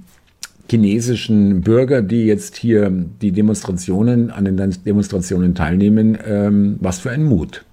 chinesischen 0.69 1.61
Bürger, 1.61 2.01
die 2.01 2.25
jetzt 2.25 2.57
hier 2.57 2.91
die 3.21 3.31
Demonstrationen, 3.31 4.31
an 4.31 4.45
den 4.45 4.75
Demonstrationen 4.85 5.55
teilnehmen, 5.55 6.17
ähm, 6.25 6.77
was 6.81 6.99
für 6.99 7.11
ein 7.11 7.23
Mut. 7.23 7.63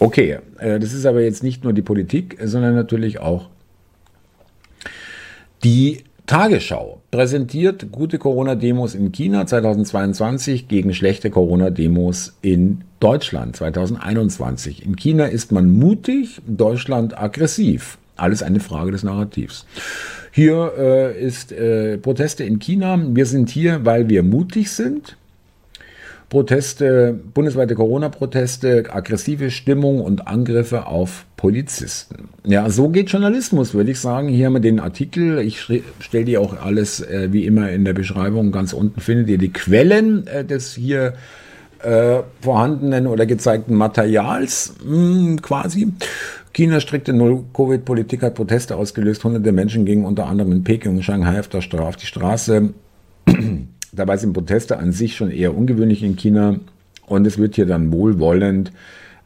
Okay, 0.00 0.38
äh, 0.58 0.78
das 0.78 0.92
ist 0.92 1.06
aber 1.06 1.22
jetzt 1.22 1.42
nicht 1.42 1.64
nur 1.64 1.72
die 1.72 1.82
Politik, 1.82 2.38
sondern 2.42 2.74
natürlich 2.74 3.20
auch 3.20 3.48
die 5.64 6.04
Tagesschau 6.28 7.00
präsentiert 7.10 7.90
gute 7.90 8.18
Corona-Demos 8.18 8.94
in 8.94 9.12
China 9.12 9.46
2022 9.46 10.68
gegen 10.68 10.92
schlechte 10.92 11.30
Corona-Demos 11.30 12.36
in 12.42 12.82
Deutschland 13.00 13.56
2021. 13.56 14.84
In 14.84 14.94
China 14.96 15.24
ist 15.24 15.52
man 15.52 15.70
mutig, 15.70 16.42
Deutschland 16.46 17.18
aggressiv. 17.18 17.96
Alles 18.16 18.42
eine 18.42 18.60
Frage 18.60 18.90
des 18.90 19.04
Narrativs. 19.04 19.64
Hier 20.30 20.74
äh, 20.76 21.18
ist 21.18 21.50
äh, 21.50 21.96
Proteste 21.96 22.44
in 22.44 22.58
China. 22.58 23.02
Wir 23.02 23.24
sind 23.24 23.48
hier, 23.48 23.86
weil 23.86 24.10
wir 24.10 24.22
mutig 24.22 24.70
sind. 24.70 25.16
Proteste, 26.28 27.18
bundesweite 27.32 27.74
Corona-Proteste, 27.74 28.84
aggressive 28.90 29.50
Stimmung 29.50 30.02
und 30.02 30.28
Angriffe 30.28 30.88
auf 30.88 31.24
Polizisten. 31.38 32.28
Ja, 32.44 32.68
so 32.68 32.88
geht 32.88 33.10
Journalismus, 33.10 33.72
würde 33.72 33.92
ich 33.92 34.00
sagen. 34.00 34.28
Hier 34.28 34.46
haben 34.46 34.54
wir 34.54 34.60
den 34.60 34.80
Artikel. 34.80 35.38
Ich 35.38 35.60
stelle 36.00 36.24
dir 36.24 36.40
auch 36.40 36.60
alles 36.60 37.00
äh, 37.00 37.28
wie 37.32 37.46
immer 37.46 37.70
in 37.70 37.84
der 37.84 37.92
Beschreibung. 37.94 38.50
Ganz 38.50 38.72
unten 38.72 39.00
findet 39.00 39.28
ihr 39.28 39.38
die 39.38 39.52
Quellen 39.52 40.26
äh, 40.26 40.44
des 40.44 40.74
hier 40.74 41.14
äh, 41.82 42.22
vorhandenen 42.40 43.06
oder 43.06 43.24
gezeigten 43.24 43.76
Materials 43.76 44.74
mh, 44.84 44.90
hm, 44.90 45.42
quasi. 45.42 45.92
China 46.52 46.80
strikte 46.80 47.12
Null-Covid-Politik 47.12 48.22
hat 48.22 48.34
Proteste 48.34 48.74
ausgelöst. 48.74 49.22
Hunderte 49.22 49.52
Menschen 49.52 49.84
gingen 49.84 50.04
unter 50.04 50.26
anderem 50.26 50.50
in 50.50 50.64
Peking 50.64 50.96
und 50.96 51.04
Shanghai 51.04 51.38
auf, 51.38 51.46
der 51.46 51.62
auf 51.80 51.96
die 51.96 52.06
Straße. 52.06 52.70
Dabei 53.92 54.16
sind 54.16 54.32
Proteste 54.32 54.78
an 54.78 54.90
sich 54.90 55.14
schon 55.14 55.30
eher 55.30 55.56
ungewöhnlich 55.56 56.02
in 56.02 56.16
China 56.16 56.58
und 57.06 57.28
es 57.28 57.38
wird 57.38 57.54
hier 57.54 57.66
dann 57.66 57.92
wohlwollend. 57.92 58.72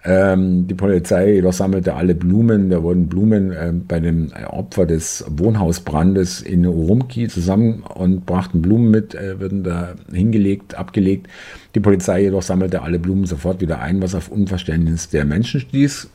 Ähm, 0.04 0.66
die 0.66 0.74
Polizei 0.74 1.34
jedoch 1.34 1.52
sammelte 1.52 1.94
alle 1.94 2.16
Blumen, 2.16 2.70
da 2.70 2.82
wurden 2.82 3.06
Blumen 3.06 3.52
äh, 3.52 3.72
bei 3.72 4.00
dem 4.00 4.32
Opfer 4.48 4.84
des 4.84 5.24
Wohnhausbrandes 5.28 6.40
in 6.40 6.66
Urumqi 6.66 7.28
zusammen 7.28 7.84
und 7.84 8.26
brachten 8.26 8.62
Blumen 8.62 8.90
mit, 8.90 9.14
äh, 9.14 9.40
wurden 9.40 9.62
da 9.62 9.94
hingelegt, 10.12 10.74
abgelegt. 10.74 11.28
Die 11.76 11.80
Polizei 11.80 12.22
jedoch 12.22 12.42
sammelte 12.42 12.82
alle 12.82 12.98
Blumen 12.98 13.26
sofort 13.26 13.60
wieder 13.60 13.80
ein, 13.80 14.02
was 14.02 14.16
auf 14.16 14.28
Unverständnis 14.28 15.08
der 15.08 15.24
Menschen 15.24 15.60
stieß. 15.60 16.08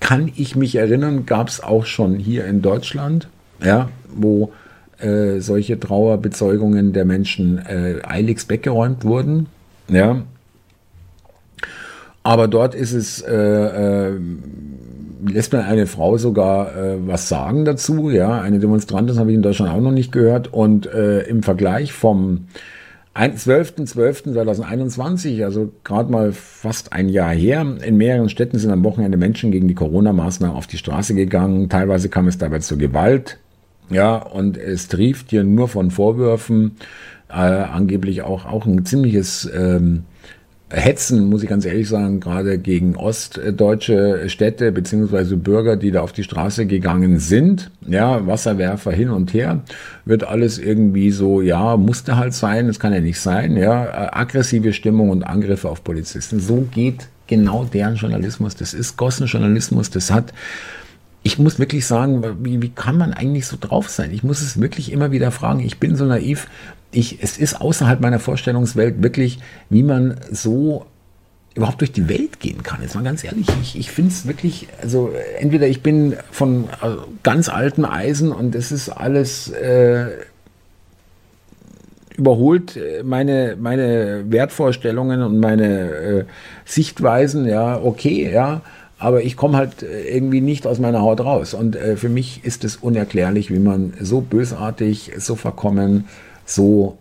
Kann 0.00 0.30
ich 0.36 0.56
mich 0.56 0.76
erinnern, 0.76 1.26
gab 1.26 1.48
es 1.48 1.62
auch 1.62 1.84
schon 1.84 2.18
hier 2.18 2.46
in 2.46 2.62
Deutschland, 2.62 3.28
ja, 3.62 3.90
wo 4.14 4.52
äh, 4.98 5.40
solche 5.40 5.78
Trauerbezeugungen 5.78 6.94
der 6.94 7.04
Menschen 7.04 7.58
äh, 7.58 8.00
eiligst 8.04 8.48
weggeräumt 8.48 9.04
wurden. 9.04 9.48
Ja. 9.88 10.22
Aber 12.24 12.48
dort 12.48 12.74
ist 12.74 12.92
es, 12.92 13.20
äh, 13.20 13.34
äh, 13.34 14.12
lässt 15.26 15.52
man 15.52 15.62
eine 15.62 15.86
Frau 15.86 16.16
sogar 16.16 16.74
äh, 16.74 16.96
was 17.06 17.28
sagen 17.28 17.66
dazu. 17.66 18.10
Ja, 18.10 18.40
eine 18.40 18.58
Demonstrantin 18.58 19.18
habe 19.18 19.30
ich 19.30 19.36
in 19.36 19.42
Deutschland 19.42 19.70
auch 19.70 19.80
noch 19.80 19.92
nicht 19.92 20.10
gehört. 20.10 20.50
Und 20.52 20.86
äh, 20.86 21.20
im 21.20 21.42
Vergleich 21.42 21.92
vom 21.92 22.46
12.12.2021, 23.14 25.44
also 25.44 25.70
gerade 25.84 26.10
mal 26.10 26.32
fast 26.32 26.94
ein 26.94 27.10
Jahr 27.10 27.32
her. 27.32 27.60
In 27.84 27.98
mehreren 27.98 28.30
Städten 28.30 28.58
sind 28.58 28.70
am 28.70 28.84
Wochenende 28.84 29.18
Menschen 29.18 29.52
gegen 29.52 29.68
die 29.68 29.74
Corona-Maßnahmen 29.74 30.56
auf 30.56 30.66
die 30.66 30.78
Straße 30.78 31.14
gegangen. 31.14 31.68
Teilweise 31.68 32.08
kam 32.08 32.26
es 32.26 32.38
dabei 32.38 32.60
zur 32.60 32.78
Gewalt. 32.78 33.38
Ja, 33.90 34.16
und 34.16 34.56
es 34.56 34.88
trieft 34.88 35.28
hier 35.28 35.44
nur 35.44 35.68
von 35.68 35.90
Vorwürfen, 35.90 36.76
äh, 37.28 37.34
angeblich 37.34 38.22
auch, 38.22 38.46
auch 38.46 38.64
ein 38.64 38.86
ziemliches 38.86 39.46
ähm, 39.54 40.04
Hetzen, 40.70 41.26
muss 41.26 41.42
ich 41.42 41.48
ganz 41.48 41.64
ehrlich 41.66 41.88
sagen, 41.88 42.20
gerade 42.20 42.58
gegen 42.58 42.96
ostdeutsche 42.96 44.28
Städte 44.28 44.72
beziehungsweise 44.72 45.36
Bürger, 45.36 45.76
die 45.76 45.90
da 45.90 46.00
auf 46.00 46.12
die 46.12 46.24
Straße 46.24 46.66
gegangen 46.66 47.18
sind. 47.18 47.70
Ja, 47.86 48.26
Wasserwerfer 48.26 48.90
hin 48.90 49.10
und 49.10 49.34
her, 49.34 49.60
wird 50.04 50.24
alles 50.24 50.58
irgendwie 50.58 51.10
so, 51.10 51.42
ja, 51.42 51.76
musste 51.76 52.16
halt 52.16 52.34
sein, 52.34 52.66
das 52.66 52.80
kann 52.80 52.94
ja 52.94 53.00
nicht 53.00 53.20
sein, 53.20 53.56
ja, 53.56 54.12
aggressive 54.12 54.72
Stimmung 54.72 55.10
und 55.10 55.22
Angriffe 55.22 55.68
auf 55.68 55.84
Polizisten. 55.84 56.40
So 56.40 56.66
geht 56.72 57.08
genau 57.26 57.64
deren 57.64 57.96
Journalismus. 57.96 58.56
Das 58.56 58.74
ist 58.74 58.96
Gossenjournalismus, 58.96 59.90
das 59.90 60.10
hat 60.10 60.32
ich 61.26 61.38
muss 61.38 61.58
wirklich 61.58 61.86
sagen, 61.86 62.22
wie, 62.44 62.60
wie 62.60 62.68
kann 62.68 62.98
man 62.98 63.14
eigentlich 63.14 63.46
so 63.46 63.56
drauf 63.58 63.88
sein? 63.88 64.12
Ich 64.12 64.22
muss 64.22 64.42
es 64.42 64.60
wirklich 64.60 64.92
immer 64.92 65.10
wieder 65.10 65.30
fragen. 65.30 65.60
Ich 65.60 65.80
bin 65.80 65.96
so 65.96 66.04
naiv 66.04 66.48
ich, 66.94 67.22
es 67.22 67.38
ist 67.38 67.60
außerhalb 67.60 68.00
meiner 68.00 68.18
Vorstellungswelt 68.18 69.02
wirklich, 69.02 69.38
wie 69.70 69.82
man 69.82 70.16
so 70.30 70.86
überhaupt 71.54 71.80
durch 71.80 71.92
die 71.92 72.08
Welt 72.08 72.40
gehen 72.40 72.62
kann. 72.62 72.82
Jetzt 72.82 72.94
mal 72.94 73.04
ganz 73.04 73.22
ehrlich, 73.22 73.46
ich, 73.62 73.78
ich 73.78 73.90
finde 73.90 74.10
es 74.10 74.26
wirklich, 74.26 74.68
also 74.82 75.12
entweder 75.38 75.68
ich 75.68 75.82
bin 75.82 76.16
von 76.30 76.68
also 76.80 77.04
ganz 77.22 77.48
altem 77.48 77.84
Eisen 77.84 78.32
und 78.32 78.54
es 78.54 78.72
ist 78.72 78.88
alles 78.88 79.50
äh, 79.50 80.06
überholt 82.16 82.76
äh, 82.76 83.02
meine, 83.04 83.56
meine 83.58 84.24
Wertvorstellungen 84.28 85.22
und 85.22 85.38
meine 85.38 85.90
äh, 85.90 86.24
Sichtweisen, 86.64 87.46
ja, 87.46 87.80
okay, 87.80 88.30
ja, 88.32 88.62
aber 88.98 89.22
ich 89.22 89.36
komme 89.36 89.56
halt 89.56 89.82
äh, 89.82 90.08
irgendwie 90.08 90.40
nicht 90.40 90.66
aus 90.66 90.78
meiner 90.78 91.02
Haut 91.02 91.20
raus. 91.20 91.54
Und 91.54 91.76
äh, 91.76 91.96
für 91.96 92.08
mich 92.08 92.44
ist 92.44 92.64
es 92.64 92.76
unerklärlich, 92.76 93.52
wie 93.52 93.58
man 93.58 93.92
so 94.00 94.20
bösartig, 94.20 95.12
so 95.18 95.36
verkommen, 95.36 96.06
so 96.44 96.98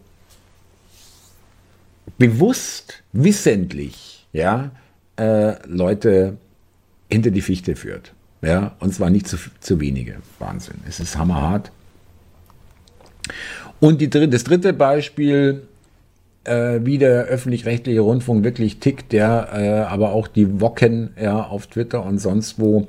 bewusst, 2.17 3.03
wissentlich, 3.11 4.27
ja, 4.33 4.71
äh, 5.17 5.55
Leute 5.67 6.37
hinter 7.09 7.31
die 7.31 7.41
Fichte 7.41 7.75
führt. 7.75 8.13
Ja, 8.41 8.75
und 8.79 8.93
zwar 8.93 9.09
nicht 9.09 9.27
zu, 9.27 9.37
zu 9.59 9.79
wenige. 9.79 10.15
Wahnsinn. 10.39 10.75
Es 10.87 10.99
ist 10.99 11.17
hammerhart. 11.17 11.71
Und 13.79 14.01
die, 14.01 14.09
das 14.09 14.43
dritte 14.43 14.73
Beispiel, 14.73 15.63
äh, 16.43 16.79
wie 16.83 16.97
der 16.97 17.23
öffentlich-rechtliche 17.23 18.01
Rundfunk 18.01 18.43
wirklich 18.43 18.79
tickt, 18.79 19.13
der 19.13 19.49
äh, 19.53 19.69
aber 19.91 20.11
auch 20.11 20.27
die 20.27 20.59
Wocken 20.59 21.11
ja, 21.21 21.41
auf 21.41 21.67
Twitter 21.67 22.03
und 22.03 22.19
sonst 22.19 22.59
wo 22.59 22.87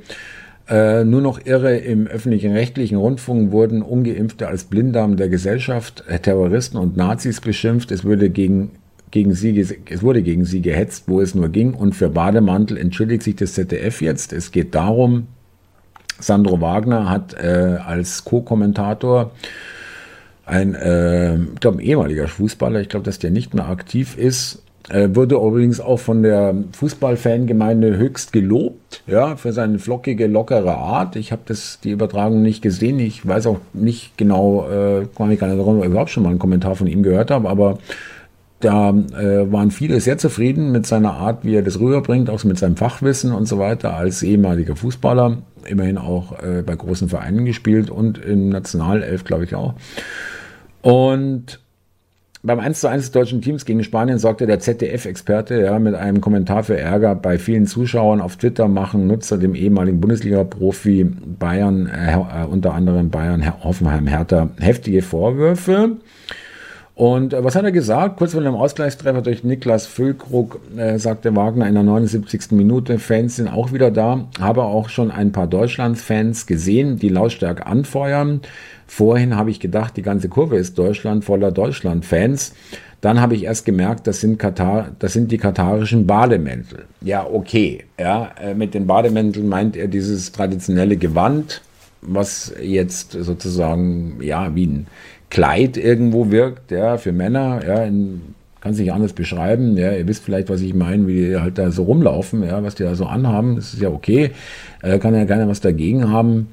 äh, 0.69 1.05
nur 1.05 1.21
noch 1.21 1.45
Irre 1.45 1.77
im 1.77 2.07
öffentlichen 2.07 2.53
rechtlichen 2.53 2.97
Rundfunk 2.97 3.53
wurden 3.53 3.83
Ungeimpfte 3.83 4.49
als 4.49 4.65
Blinddarm 4.65 5.17
der 5.17 5.29
Gesellschaft, 5.29 6.05
äh, 6.09 6.19
Terroristen 6.19 6.79
und 6.79 6.97
Nazis 6.97 7.41
beschimpft. 7.41 7.91
Es 7.93 8.05
wurde 8.05 8.31
gegen, 8.31 8.71
gegen 9.11 9.35
sie, 9.35 9.59
es 9.59 10.03
wurde 10.03 10.23
gegen 10.23 10.47
sie 10.47 10.63
gehetzt, 10.63 11.05
wo 11.07 11.21
es 11.21 11.35
nur 11.35 11.51
ging. 11.51 11.75
Und 11.75 11.95
für 11.95 12.09
Bademantel 12.09 12.79
entschuldigt 12.79 13.23
sich 13.23 13.37
das 13.37 13.53
ZDF 13.53 14.01
jetzt. 14.01 14.33
Es 14.33 14.53
geht 14.53 14.75
darum, 14.75 15.27
Sandro 16.19 16.61
Wagner 16.61 17.11
hat 17.11 17.35
äh, 17.35 17.79
als 17.85 18.25
Co-Kommentator 18.25 19.33
ein, 20.47 20.75
äh, 20.75 21.37
ich 21.37 21.61
glaube, 21.61 21.83
ehemaliger 21.83 22.29
Fußballer, 22.29 22.81
ich 22.81 22.89
glaube, 22.89 23.05
dass 23.05 23.19
der 23.19 23.31
nicht 23.31 23.53
mehr 23.55 23.69
aktiv 23.69 24.17
ist, 24.17 24.64
wurde 24.91 25.37
übrigens 25.37 25.81
auch 25.81 25.99
von 25.99 26.23
der 26.23 26.55
Fußballfangemeinde 26.73 27.97
höchst 27.97 28.33
gelobt, 28.33 29.03
ja, 29.07 29.37
für 29.37 29.53
seine 29.53 29.79
flockige, 29.79 30.27
lockere 30.27 30.75
Art. 30.75 31.17
Ich 31.17 31.33
habe 31.33 31.43
das 31.47 31.79
die 31.83 31.91
Übertragung 31.91 32.43
nicht 32.43 32.61
gesehen. 32.61 32.99
Ich 32.99 33.27
weiß 33.27 33.47
auch 33.47 33.61
nicht 33.73 34.19
genau, 34.19 34.69
äh, 34.69 35.07
kann 35.17 35.29
mich 35.29 35.41
gar 35.41 35.47
nicht 35.47 35.59
erinnern, 35.59 35.79
ob 35.79 35.85
ich 35.85 35.91
überhaupt 35.91 36.11
schon 36.11 36.23
mal 36.23 36.31
einen 36.31 36.39
Kommentar 36.39 36.77
von 36.77 36.87
ihm 36.87 37.03
gehört 37.03 37.31
habe, 37.31 37.49
aber 37.49 37.79
da 38.61 38.91
äh, 38.91 39.53
waren 39.53 39.71
viele 39.71 40.01
sehr 40.01 40.17
zufrieden 40.19 40.73
mit 40.73 40.87
seiner 40.87 41.15
Art, 41.15 41.45
wie 41.45 41.55
er 41.55 41.63
das 41.63 41.81
rüberbringt, 41.81 42.31
auch 42.31 42.43
mit 42.45 42.59
seinem 42.59 42.77
Fachwissen 42.77 43.33
und 43.33 43.47
so 43.47 43.59
weiter, 43.59 43.95
als 43.95 44.23
ehemaliger 44.23 44.75
Fußballer, 44.75 45.39
immerhin 45.67 45.99
auch 45.99 46.43
äh, 46.43 46.63
bei 46.63 46.75
großen 46.75 47.09
Vereinen 47.09 47.45
gespielt 47.45 47.91
und 47.91 48.19
im 48.19 48.49
Nationalelf, 48.49 49.25
glaube 49.25 49.45
ich 49.45 49.55
auch. 49.55 49.75
Und 50.81 51.61
beim 52.45 52.61
1 52.61 52.81
zu 52.81 52.89
1 52.89 53.05
des 53.05 53.11
deutschen 53.11 53.41
Teams 53.41 53.65
gegen 53.65 53.83
Spanien 53.83 54.19
sorgte 54.19 54.47
der 54.47 54.61
ZDF-Experte 54.61 55.63
ja, 55.63 55.79
mit 55.79 55.95
einem 55.95 56.21
Kommentar 56.21 56.63
für 56.63 56.79
Ärger 56.79 57.15
bei 57.15 57.39
vielen 57.39 57.67
Zuschauern 57.67 58.21
auf 58.21 58.37
Twitter 58.37 58.69
machen 58.69 59.07
Nutzer 59.07 59.39
dem 59.39 59.55
ehemaligen 59.55 60.01
Bundesliga-Profi 60.01 61.05
Bayern, 61.05 61.87
äh, 61.87 62.13
äh, 62.13 62.45
unter 62.45 62.75
anderem 62.75 63.09
Bayern, 63.09 63.51
Hoffenheim, 63.65 64.07
Hertha, 64.07 64.51
heftige 64.61 65.01
Vorwürfe. 65.01 65.97
Und 66.95 67.33
äh, 67.33 67.43
was 67.43 67.57
hat 67.57 67.65
er 67.65 67.73
gesagt? 67.73 68.19
Kurz 68.19 68.33
vor 68.33 68.43
dem 68.43 68.55
Ausgleichstreffer 68.55 69.23
durch 69.23 69.43
Niklas 69.43 69.87
Füllkrug 69.87 70.61
äh, 70.77 70.99
sagte 70.99 71.35
Wagner 71.35 71.67
in 71.67 71.75
der 71.75 71.83
79. 71.83 72.53
Minute, 72.53 72.99
Fans 72.99 73.37
sind 73.37 73.49
auch 73.49 73.73
wieder 73.73 73.91
da, 73.91 74.29
habe 74.41 74.63
auch 74.63 74.89
schon 74.89 75.11
ein 75.11 75.33
paar 75.33 75.49
Deutschlands-Fans 75.49 76.47
gesehen, 76.47 76.99
die 76.99 77.09
lautstark 77.09 77.67
anfeuern. 77.67 78.43
Vorhin 78.87 79.37
habe 79.37 79.51
ich 79.51 79.59
gedacht, 79.59 79.97
die 79.97 80.03
ganze 80.03 80.29
Kurve 80.29 80.57
ist 80.57 80.79
Deutschland 80.79 81.25
voller 81.25 81.51
Deutschland-Fans. 81.51 82.55
Dann 83.01 83.21
habe 83.21 83.35
ich 83.35 83.45
erst 83.45 83.67
gemerkt, 83.67 84.07
das 84.07 84.21
sind, 84.21 84.39
Katar, 84.39 84.93
das 84.99 85.13
sind 85.13 85.33
die 85.33 85.37
katarischen 85.37 86.07
Bademäntel. 86.07 86.85
Ja, 87.03 87.27
okay. 87.27 87.85
Ja, 87.99 88.31
äh, 88.41 88.55
mit 88.55 88.73
den 88.73 88.87
Bademänteln 88.87 89.49
meint 89.49 89.77
er 89.77 89.89
dieses 89.89 90.33
traditionelle 90.33 90.97
Gewand, 90.97 91.61
was 92.01 92.55
jetzt 92.63 93.13
sozusagen 93.13 94.23
ja 94.23 94.55
wie 94.55 94.67
ein 94.67 94.87
Kleid 95.35 95.77
irgendwo 95.77 96.31
wirkt, 96.31 96.71
ja, 96.71 96.97
für 96.97 97.11
Männer, 97.11 97.61
ja, 97.67 97.79
kann 98.61 98.71
es 98.71 98.79
nicht 98.79 98.93
anders 98.93 99.15
beschreiben. 99.15 99.77
Ja, 99.77 99.91
ihr 99.91 100.07
wisst 100.07 100.23
vielleicht, 100.23 100.49
was 100.49 100.61
ich 100.61 100.75
meine, 100.75 101.09
wie 101.09 101.27
die 101.27 101.37
halt 101.37 101.59
da 101.59 101.73
so 101.73 101.83
rumlaufen, 101.83 102.45
ja, 102.45 102.63
was 102.63 102.77
die 102.77 102.85
da 102.85 102.95
so 102.95 103.07
anhaben. 103.07 103.57
Das 103.57 103.75
ist 103.75 103.83
ja 103.83 103.89
okay. 103.89 104.31
Äh, 104.81 105.01
kann 105.01 105.13
ja 105.13 105.25
keiner 105.25 105.49
was 105.49 105.61
dagegen 105.61 106.09
haben. 106.09 106.51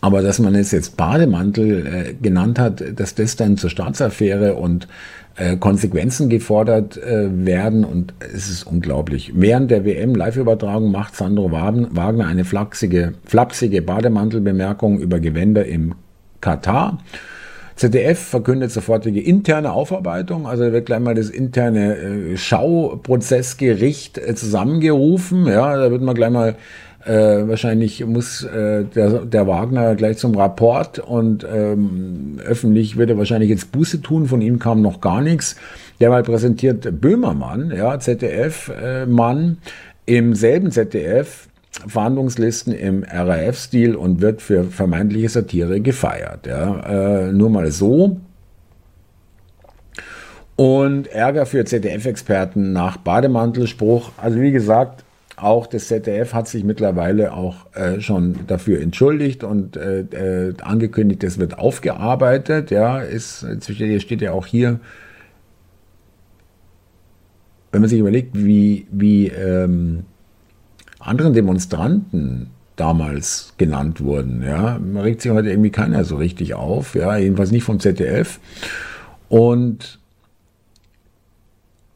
Aber 0.00 0.22
dass 0.22 0.38
man 0.38 0.54
es 0.54 0.70
jetzt 0.70 0.96
Bademantel 0.96 1.86
äh, 1.86 2.14
genannt 2.14 2.60
hat, 2.60 2.84
dass 2.94 3.16
das 3.16 3.34
dann 3.34 3.56
zur 3.56 3.68
Staatsaffäre 3.68 4.54
und 4.54 4.86
äh, 5.34 5.56
Konsequenzen 5.56 6.28
gefordert 6.28 6.96
äh, 6.96 7.44
werden 7.44 7.84
und 7.84 8.14
es 8.20 8.48
ist 8.48 8.62
unglaublich. 8.62 9.32
Während 9.34 9.72
der 9.72 9.84
WM-Live-Übertragung 9.84 10.92
macht 10.92 11.16
Sandro 11.16 11.50
Wagner 11.50 12.28
eine 12.28 12.44
flapsige, 12.44 13.14
flapsige 13.24 13.82
Bademantelbemerkung 13.82 15.00
über 15.00 15.18
Gewänder 15.18 15.66
im 15.66 15.96
Katar. 16.40 16.98
ZDF 17.76 18.18
verkündet 18.18 18.72
sofortige 18.72 19.20
interne 19.20 19.72
Aufarbeitung, 19.72 20.46
also 20.46 20.72
wird 20.72 20.86
gleich 20.86 21.00
mal 21.00 21.14
das 21.14 21.28
interne 21.28 21.96
äh, 21.96 22.36
Schauprozessgericht 22.36 24.16
äh, 24.16 24.34
zusammengerufen. 24.34 25.46
Ja, 25.46 25.76
da 25.76 25.90
wird 25.90 26.00
man 26.00 26.14
gleich 26.14 26.30
mal 26.30 26.56
äh, 27.04 27.46
wahrscheinlich 27.46 28.04
muss 28.04 28.42
äh, 28.42 28.84
der, 28.84 29.26
der 29.26 29.46
Wagner 29.46 29.94
gleich 29.94 30.16
zum 30.16 30.34
Rapport 30.36 30.98
und 30.98 31.46
ähm, 31.50 32.40
öffentlich 32.44 32.96
wird 32.96 33.10
er 33.10 33.18
wahrscheinlich 33.18 33.50
jetzt 33.50 33.72
Buße 33.72 34.00
tun. 34.00 34.26
Von 34.26 34.40
ihm 34.40 34.58
kam 34.58 34.82
noch 34.82 35.00
gar 35.00 35.20
nichts. 35.20 35.56
Derweil 36.00 36.22
präsentiert 36.22 37.00
Böhmermann, 37.00 37.72
ja, 37.76 37.98
ZDF-Mann, 37.98 39.58
äh, 40.06 40.16
im 40.16 40.34
selben 40.34 40.70
ZDF 40.70 41.48
Verhandlungslisten 41.86 42.72
im 42.72 43.04
RAF-Stil 43.04 43.94
und 43.94 44.20
wird 44.20 44.42
für 44.42 44.64
vermeintliche 44.64 45.28
Satire 45.28 45.80
gefeiert. 45.80 46.46
Ja. 46.46 47.26
Äh, 47.28 47.32
nur 47.32 47.50
mal 47.50 47.70
so. 47.70 48.20
Und 50.56 51.08
Ärger 51.08 51.44
für 51.44 51.64
ZDF-Experten 51.64 52.72
nach 52.72 52.96
Bademantelspruch. 52.96 54.12
Also 54.16 54.40
wie 54.40 54.52
gesagt, 54.52 55.04
auch 55.36 55.66
das 55.66 55.88
ZDF 55.88 56.32
hat 56.32 56.48
sich 56.48 56.64
mittlerweile 56.64 57.34
auch 57.34 57.66
äh, 57.74 58.00
schon 58.00 58.46
dafür 58.46 58.80
entschuldigt 58.80 59.44
und 59.44 59.76
äh, 59.76 60.00
äh, 60.00 60.54
angekündigt, 60.62 61.22
es 61.24 61.38
wird 61.38 61.58
aufgearbeitet. 61.58 62.70
Ja, 62.70 63.00
ist, 63.00 63.46
steht 63.62 64.22
ja 64.22 64.32
auch 64.32 64.46
hier, 64.46 64.80
wenn 67.70 67.82
man 67.82 67.90
sich 67.90 68.00
überlegt, 68.00 68.30
wie, 68.32 68.86
wie 68.90 69.28
ähm, 69.28 70.04
anderen 70.98 71.32
Demonstranten 71.32 72.50
damals 72.76 73.54
genannt 73.56 74.00
wurden. 74.00 74.42
Ja, 74.42 74.78
man 74.78 75.02
regt 75.02 75.22
sich 75.22 75.32
heute 75.32 75.50
irgendwie 75.50 75.70
keiner 75.70 76.04
so 76.04 76.16
richtig 76.16 76.54
auf. 76.54 76.94
Ja, 76.94 77.16
jedenfalls 77.16 77.50
nicht 77.50 77.64
vom 77.64 77.80
ZDF. 77.80 78.38
Und 79.28 79.98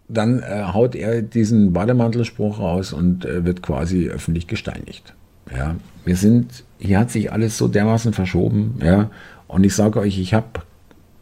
dann 0.09 0.41
äh, 0.41 0.65
haut 0.73 0.95
er 0.95 1.23
diesen 1.23 1.73
Bademantelspruch 1.73 2.59
raus 2.59 2.93
und 2.93 3.25
äh, 3.25 3.45
wird 3.45 3.63
quasi 3.63 4.09
öffentlich 4.09 4.47
gesteinigt. 4.47 5.15
Ja, 5.57 5.77
wir 6.05 6.17
sind, 6.17 6.65
hier 6.79 6.99
hat 6.99 7.11
sich 7.11 7.33
alles 7.33 7.57
so 7.59 7.69
dermaßen 7.69 8.13
verschoben, 8.13 8.79
ja, 8.83 9.11
und 9.49 9.65
ich 9.65 9.75
sage 9.75 9.99
euch, 10.01 10.19
ich 10.19 10.35
habe 10.35 10.47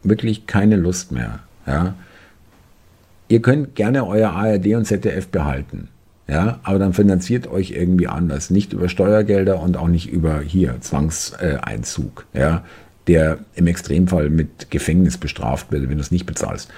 wirklich 0.03 0.47
keine 0.47 0.77
Lust 0.77 1.13
mehr, 1.13 1.41
ja. 1.67 1.95
Ihr 3.31 3.43
könnt 3.43 3.75
gerne 3.75 4.07
euer 4.07 4.31
ARD 4.31 4.75
und 4.75 4.87
ZDF 4.87 5.29
behalten, 5.29 5.89
ja, 6.29 6.61
aber 6.63 6.79
dann 6.79 6.93
finanziert 6.93 7.47
euch 7.47 7.71
irgendwie 7.71 8.07
anders, 8.07 8.51
nicht 8.51 8.73
über 8.75 8.89
Steuergelder 8.89 9.61
und 9.61 9.77
auch 9.77 9.89
nicht 9.89 10.11
über 10.11 10.41
hier 10.41 10.77
Zwangseinzug, 10.81 12.27
ja, 12.35 12.65
der 13.07 13.39
im 13.55 13.67
Extremfall 13.67 14.29
mit 14.29 14.71
Gefängnis 14.71 15.17
bestraft 15.17 15.73
wird, 15.73 15.89
wenn 15.89 15.97
du 15.97 16.03
es 16.03 16.11
nicht 16.11 16.27
bezahlst. 16.27 16.71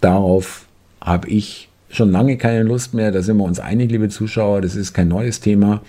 Darauf 0.00 0.66
habe 1.00 1.28
ich 1.28 1.68
schon 1.88 2.10
lange 2.10 2.36
keine 2.36 2.64
Lust 2.64 2.94
mehr. 2.94 3.12
Da 3.12 3.22
sind 3.22 3.36
wir 3.36 3.44
uns 3.44 3.60
einig, 3.60 3.90
liebe 3.90 4.08
Zuschauer. 4.08 4.60
Das 4.60 4.74
ist 4.74 4.92
kein 4.92 5.08
neues 5.08 5.40
Thema. 5.40 5.82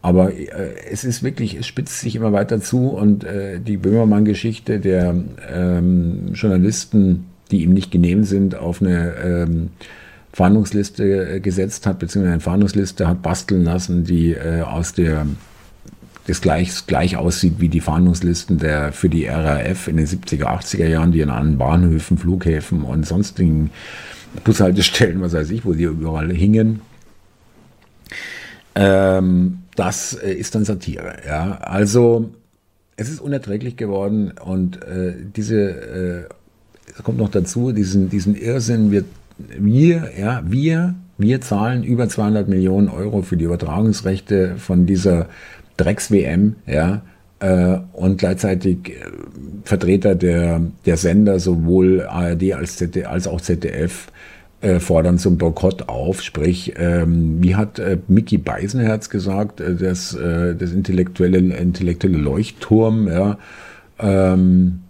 Aber 0.00 0.32
äh, 0.32 0.48
es 0.90 1.04
ist 1.04 1.22
wirklich, 1.22 1.54
es 1.54 1.66
spitzt 1.66 2.00
sich 2.00 2.16
immer 2.16 2.32
weiter 2.32 2.60
zu 2.60 2.88
und 2.88 3.24
äh, 3.24 3.60
die 3.60 3.76
Böhmermann-Geschichte 3.76 4.78
der 4.78 5.14
ähm, 5.52 6.30
Journalisten, 6.32 7.26
die 7.50 7.62
ihm 7.62 7.72
nicht 7.74 7.90
genehm 7.90 8.24
sind, 8.24 8.54
auf 8.54 8.80
eine 8.80 9.14
ähm, 9.16 9.70
Fahndungsliste 10.38 11.34
äh, 11.34 11.40
gesetzt 11.40 11.84
hat, 11.84 11.98
beziehungsweise 11.98 12.34
eine 12.34 12.40
Fahndungsliste 12.40 13.08
hat 13.08 13.22
basteln 13.22 13.64
lassen, 13.64 14.04
die 14.04 14.34
äh, 14.34 14.62
aus 14.62 14.92
der 14.92 15.26
das 16.28 16.42
gleich, 16.42 16.86
gleich 16.86 17.16
aussieht 17.16 17.54
wie 17.58 17.68
die 17.68 17.80
Fahndungslisten 17.80 18.58
der, 18.58 18.92
für 18.92 19.08
die 19.08 19.26
RAF 19.26 19.88
in 19.88 19.96
den 19.96 20.06
70er, 20.06 20.44
80er 20.44 20.86
Jahren, 20.86 21.10
die 21.10 21.24
an 21.24 21.56
Bahnhöfen, 21.58 22.18
Flughäfen 22.18 22.82
und 22.82 23.06
sonstigen 23.06 23.70
Bushaltestellen, 24.44 25.22
was 25.22 25.32
weiß 25.32 25.50
ich, 25.50 25.64
wo 25.64 25.72
die 25.72 25.84
überall 25.84 26.30
hingen. 26.30 26.82
Ähm, 28.74 29.60
das 29.74 30.12
äh, 30.14 30.34
ist 30.34 30.54
dann 30.54 30.64
Satire. 30.64 31.16
Ja? 31.26 31.58
Also 31.62 32.30
es 32.96 33.08
ist 33.08 33.20
unerträglich 33.20 33.76
geworden 33.76 34.32
und 34.44 34.82
äh, 34.84 35.14
diese, 35.34 35.58
äh, 35.58 36.24
es 36.94 37.02
kommt 37.02 37.18
noch 37.18 37.30
dazu, 37.30 37.72
diesen, 37.72 38.10
diesen 38.10 38.36
Irrsinn, 38.36 38.92
wir, 38.92 39.04
wir, 39.38 40.10
ja, 40.18 40.42
wir, 40.46 40.94
wir 41.16 41.40
zahlen 41.40 41.84
über 41.84 42.08
200 42.08 42.48
Millionen 42.48 42.88
Euro 42.88 43.22
für 43.22 43.36
die 43.36 43.44
Übertragungsrechte 43.44 44.56
von 44.56 44.86
dieser 44.86 45.26
Drecks-WM, 45.76 46.56
ja, 46.66 47.02
äh, 47.40 47.78
und 47.92 48.18
gleichzeitig 48.18 48.90
äh, 48.90 48.94
Vertreter 49.64 50.14
der, 50.14 50.60
der 50.86 50.96
Sender, 50.96 51.38
sowohl 51.38 52.02
ARD 52.02 52.54
als, 52.54 52.76
ZD, 52.76 53.04
als 53.04 53.26
auch 53.26 53.40
ZDF, 53.40 54.08
äh, 54.60 54.80
fordern 54.80 55.18
zum 55.18 55.38
Boykott 55.38 55.88
auf. 55.88 56.22
Sprich, 56.22 56.74
ähm, 56.76 57.38
wie 57.40 57.54
hat 57.54 57.78
äh, 57.78 57.98
Mickey 58.08 58.38
Beisenherz 58.38 59.08
gesagt, 59.08 59.60
äh, 59.60 59.76
das, 59.76 60.14
äh, 60.14 60.56
das 60.56 60.72
intellektuelle, 60.72 61.38
intellektuelle 61.38 62.18
Leuchtturm, 62.18 63.06
ja, 63.06 63.38
ähm, 64.00 64.80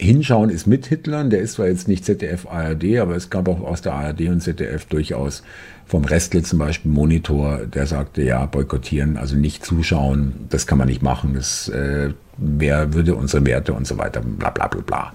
Hinschauen 0.00 0.50
ist 0.50 0.66
mit 0.66 0.86
Hitlern, 0.86 1.28
der 1.28 1.40
ist 1.40 1.54
zwar 1.54 1.66
jetzt 1.66 1.88
nicht 1.88 2.04
ZDF 2.04 2.46
ARD, 2.46 2.98
aber 2.98 3.16
es 3.16 3.30
gab 3.30 3.48
auch 3.48 3.60
aus 3.60 3.82
der 3.82 3.94
ARD 3.94 4.28
und 4.28 4.40
ZDF 4.40 4.84
durchaus 4.84 5.42
vom 5.86 6.04
Restle 6.04 6.42
zum 6.42 6.60
Beispiel 6.60 6.90
Monitor, 6.90 7.66
der 7.66 7.86
sagte, 7.86 8.22
ja, 8.22 8.46
boykottieren, 8.46 9.16
also 9.16 9.34
nicht 9.34 9.64
zuschauen, 9.64 10.34
das 10.50 10.66
kann 10.66 10.78
man 10.78 10.86
nicht 10.86 11.02
machen, 11.02 11.34
das 11.34 11.68
äh, 11.68 12.10
wer 12.36 12.92
würde 12.94 13.16
unsere 13.16 13.44
Werte 13.44 13.72
und 13.72 13.86
so 13.86 13.98
weiter, 13.98 14.20
bla 14.20 14.50
bla 14.50 14.68
bla 14.68 14.82
bla. 14.82 15.12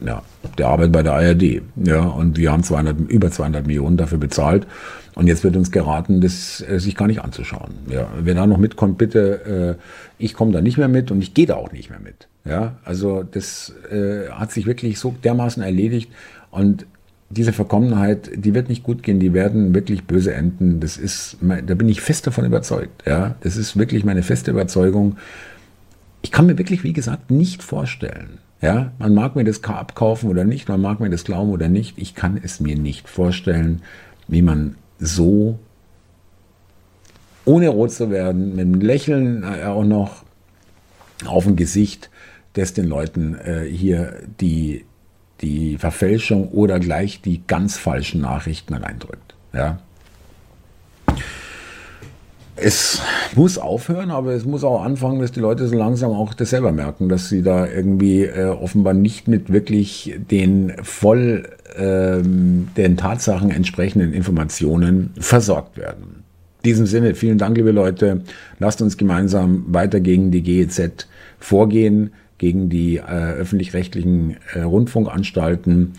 Ja, 0.00 0.22
der 0.56 0.68
arbeitet 0.68 0.92
bei 0.92 1.02
der 1.02 1.14
ARD. 1.14 1.62
Ja, 1.76 2.02
und 2.02 2.38
wir 2.38 2.52
haben 2.52 2.62
200, 2.62 3.10
über 3.10 3.30
200 3.30 3.66
Millionen 3.66 3.96
dafür 3.96 4.18
bezahlt. 4.18 4.66
Und 5.14 5.26
jetzt 5.26 5.42
wird 5.42 5.56
uns 5.56 5.72
geraten, 5.72 6.20
das 6.20 6.60
äh, 6.60 6.78
sich 6.78 6.94
gar 6.94 7.08
nicht 7.08 7.22
anzuschauen. 7.22 7.74
Ja, 7.90 8.08
wer 8.20 8.34
da 8.34 8.46
noch 8.46 8.58
mitkommt, 8.58 8.98
bitte, 8.98 9.76
äh, 9.78 10.22
ich 10.22 10.34
komme 10.34 10.52
da 10.52 10.60
nicht 10.60 10.78
mehr 10.78 10.88
mit 10.88 11.10
und 11.10 11.20
ich 11.20 11.34
gehe 11.34 11.46
da 11.46 11.56
auch 11.56 11.72
nicht 11.72 11.90
mehr 11.90 11.98
mit. 11.98 12.28
Ja, 12.44 12.76
also 12.84 13.24
das 13.24 13.74
äh, 13.90 14.28
hat 14.30 14.52
sich 14.52 14.66
wirklich 14.66 14.98
so 14.98 15.14
dermaßen 15.24 15.62
erledigt. 15.62 16.12
Und 16.50 16.86
diese 17.30 17.52
Verkommenheit, 17.52 18.30
die 18.34 18.54
wird 18.54 18.68
nicht 18.68 18.82
gut 18.82 19.02
gehen, 19.02 19.20
die 19.20 19.34
werden 19.34 19.74
wirklich 19.74 20.04
böse 20.04 20.32
enden. 20.32 20.80
Das 20.80 20.96
ist, 20.96 21.36
da 21.40 21.74
bin 21.74 21.88
ich 21.88 22.00
fest 22.00 22.26
davon 22.26 22.44
überzeugt. 22.44 23.04
Ja, 23.06 23.34
das 23.40 23.56
ist 23.56 23.76
wirklich 23.76 24.04
meine 24.04 24.22
feste 24.22 24.50
Überzeugung. 24.50 25.16
Ich 26.22 26.30
kann 26.30 26.46
mir 26.46 26.58
wirklich, 26.58 26.84
wie 26.84 26.92
gesagt, 26.92 27.30
nicht 27.30 27.62
vorstellen. 27.62 28.38
Ja, 28.60 28.92
man 28.98 29.14
mag 29.14 29.36
mir 29.36 29.44
das 29.44 29.62
abkaufen 29.62 30.28
oder 30.28 30.44
nicht, 30.44 30.68
man 30.68 30.80
mag 30.80 30.98
mir 31.00 31.10
das 31.10 31.24
glauben 31.24 31.50
oder 31.50 31.68
nicht. 31.68 31.96
Ich 31.96 32.14
kann 32.14 32.40
es 32.42 32.58
mir 32.58 32.76
nicht 32.76 33.08
vorstellen, 33.08 33.82
wie 34.26 34.42
man 34.42 34.76
so 34.98 35.58
ohne 37.44 37.68
rot 37.68 37.92
zu 37.92 38.10
werden, 38.10 38.56
mit 38.56 38.66
einem 38.66 38.80
Lächeln 38.80 39.42
äh, 39.42 39.64
auch 39.64 39.84
noch 39.84 40.24
auf 41.24 41.44
dem 41.44 41.56
Gesicht, 41.56 42.10
das 42.54 42.74
den 42.74 42.86
Leuten 42.86 43.36
äh, 43.36 43.64
hier 43.64 44.14
die 44.40 44.84
die 45.40 45.78
Verfälschung 45.78 46.48
oder 46.48 46.80
gleich 46.80 47.20
die 47.20 47.42
ganz 47.46 47.76
falschen 47.76 48.20
Nachrichten 48.20 48.74
reindrückt. 48.74 49.34
Ja. 49.52 49.78
Es 52.60 53.00
muss 53.36 53.58
aufhören, 53.58 54.10
aber 54.10 54.32
es 54.32 54.44
muss 54.44 54.64
auch 54.64 54.82
anfangen, 54.82 55.20
dass 55.20 55.32
die 55.32 55.40
Leute 55.40 55.68
so 55.68 55.76
langsam 55.76 56.10
auch 56.12 56.34
das 56.34 56.50
selber 56.50 56.72
merken, 56.72 57.08
dass 57.08 57.28
sie 57.28 57.42
da 57.42 57.66
irgendwie 57.66 58.24
äh, 58.24 58.48
offenbar 58.48 58.94
nicht 58.94 59.28
mit 59.28 59.52
wirklich 59.52 60.16
den 60.30 60.72
voll 60.82 61.48
ähm, 61.76 62.68
den 62.76 62.96
Tatsachen 62.96 63.50
entsprechenden 63.50 64.12
Informationen 64.12 65.10
versorgt 65.18 65.76
werden. 65.76 66.24
In 66.62 66.70
diesem 66.70 66.86
Sinne, 66.86 67.14
vielen 67.14 67.38
Dank, 67.38 67.56
liebe 67.56 67.70
Leute. 67.70 68.22
Lasst 68.58 68.82
uns 68.82 68.96
gemeinsam 68.96 69.64
weiter 69.68 70.00
gegen 70.00 70.30
die 70.30 70.42
GEZ 70.42 71.06
vorgehen 71.38 72.10
gegen 72.38 72.68
die 72.68 72.96
äh, 72.96 73.02
öffentlich-rechtlichen 73.02 74.36
äh, 74.54 74.60
Rundfunkanstalten. 74.62 75.94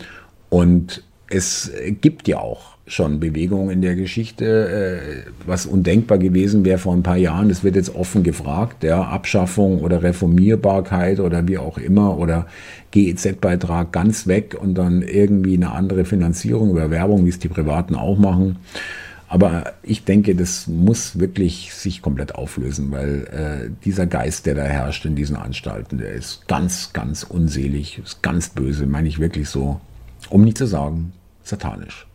Und 0.48 1.04
es 1.28 1.70
gibt 2.00 2.26
ja 2.26 2.38
auch 2.38 2.76
schon 2.90 3.20
Bewegungen 3.20 3.70
in 3.70 3.82
der 3.82 3.94
Geschichte, 3.94 4.44
äh, 4.68 5.30
was 5.46 5.64
undenkbar 5.64 6.18
gewesen 6.18 6.64
wäre 6.64 6.78
vor 6.78 6.92
ein 6.92 7.04
paar 7.04 7.16
Jahren. 7.16 7.48
Das 7.48 7.62
wird 7.62 7.76
jetzt 7.76 7.94
offen 7.94 8.22
gefragt, 8.24 8.82
ja, 8.82 9.02
Abschaffung 9.02 9.80
oder 9.80 10.02
Reformierbarkeit 10.02 11.20
oder 11.20 11.46
wie 11.46 11.58
auch 11.58 11.78
immer 11.78 12.18
oder 12.18 12.46
GEZ-Beitrag 12.90 13.92
ganz 13.92 14.26
weg 14.26 14.56
und 14.60 14.74
dann 14.74 15.02
irgendwie 15.02 15.54
eine 15.54 15.70
andere 15.70 16.04
Finanzierung 16.04 16.70
über 16.70 16.90
Werbung, 16.90 17.24
wie 17.24 17.30
es 17.30 17.38
die 17.38 17.48
Privaten 17.48 17.94
auch 17.94 18.18
machen. 18.18 18.56
Aber 19.28 19.74
ich 19.84 20.02
denke, 20.02 20.34
das 20.34 20.66
muss 20.66 21.20
wirklich 21.20 21.72
sich 21.72 22.02
komplett 22.02 22.34
auflösen, 22.34 22.90
weil 22.90 23.28
äh, 23.28 23.70
dieser 23.84 24.06
Geist, 24.06 24.46
der 24.46 24.56
da 24.56 24.64
herrscht 24.64 25.04
in 25.04 25.14
diesen 25.14 25.36
Anstalten, 25.36 25.98
der 25.98 26.14
ist 26.14 26.48
ganz, 26.48 26.92
ganz 26.92 27.22
unselig, 27.22 28.00
ist 28.04 28.24
ganz 28.24 28.48
böse, 28.48 28.86
meine 28.86 29.06
ich 29.06 29.20
wirklich 29.20 29.48
so, 29.48 29.80
um 30.30 30.42
nicht 30.42 30.58
zu 30.58 30.66
sagen, 30.66 31.12
satanisch. 31.44 32.09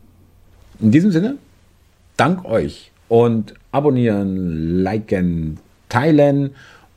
In 0.79 0.91
diesem 0.91 1.11
Sinne, 1.11 1.37
dank 2.17 2.45
euch 2.45 2.91
und 3.07 3.53
abonnieren, 3.71 4.83
liken, 4.83 5.59
teilen 5.89 6.51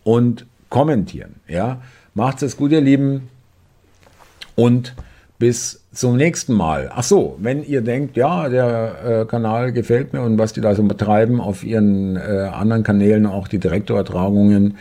und 0.05 0.47
kommentieren. 0.69 1.37
Ja, 1.47 1.81
macht's 2.15 2.43
es 2.43 2.57
gut, 2.57 2.73
ihr 2.73 2.81
Lieben. 2.81 3.29
Und 4.55 4.95
bis 5.39 5.85
zum 5.93 6.17
nächsten 6.17 6.53
Mal. 6.53 6.91
Ach 6.93 7.05
so, 7.05 7.37
wenn 7.41 7.63
ihr 7.63 7.81
denkt, 7.81 8.17
ja, 8.17 8.49
der 8.49 9.23
äh, 9.23 9.25
Kanal 9.27 9.73
gefällt 9.73 10.13
mir 10.13 10.23
und 10.23 10.39
was 10.39 10.53
die 10.53 10.61
da 10.61 10.75
so 10.75 10.83
betreiben 10.83 11.41
auf 11.41 11.63
ihren 11.63 12.17
äh, 12.17 12.51
anderen 12.53 12.83
Kanälen, 12.83 13.27
auch 13.27 13.47
die 13.47 13.59
Direktübertragungen, 13.59 14.79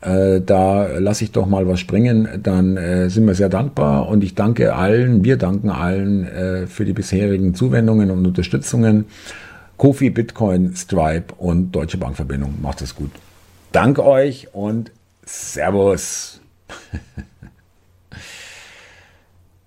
äh, 0.00 0.40
da 0.40 0.98
lasse 0.98 1.24
ich 1.24 1.32
doch 1.32 1.46
mal 1.46 1.66
was 1.66 1.80
springen, 1.80 2.40
dann 2.42 2.76
äh, 2.76 3.10
sind 3.10 3.26
wir 3.26 3.34
sehr 3.34 3.48
dankbar 3.48 4.08
und 4.08 4.24
ich 4.24 4.34
danke 4.34 4.74
allen, 4.74 5.24
wir 5.24 5.36
danken 5.36 5.70
allen 5.70 6.26
äh, 6.26 6.66
für 6.66 6.84
die 6.84 6.92
bisherigen 6.92 7.54
Zuwendungen 7.54 8.10
und 8.10 8.26
Unterstützungen. 8.26 9.06
Kofi, 9.76 10.10
Bitcoin, 10.10 10.74
Stripe 10.76 11.34
und 11.38 11.72
Deutsche 11.72 11.96
Bankverbindung. 11.96 12.56
Macht 12.60 12.82
es 12.82 12.94
gut. 12.94 13.10
Danke 13.72 14.04
euch 14.04 14.48
und 14.52 14.90
Servus. 15.24 16.40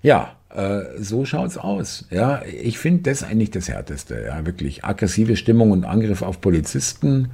Ja, 0.04 0.36
äh, 0.54 0.82
so 1.00 1.26
schaut's 1.26 1.58
aus. 1.58 2.06
Ja, 2.12 2.44
ich 2.44 2.78
finde 2.78 3.04
das 3.04 3.24
eigentlich 3.24 3.52
das 3.52 3.70
Härteste. 3.70 4.22
Ja, 4.28 4.46
wirklich 4.46 4.84
aggressive 4.84 5.38
Stimmung 5.38 5.72
und 5.72 5.86
Angriff 5.86 6.22
auf 6.22 6.42
Polizisten. 6.42 7.32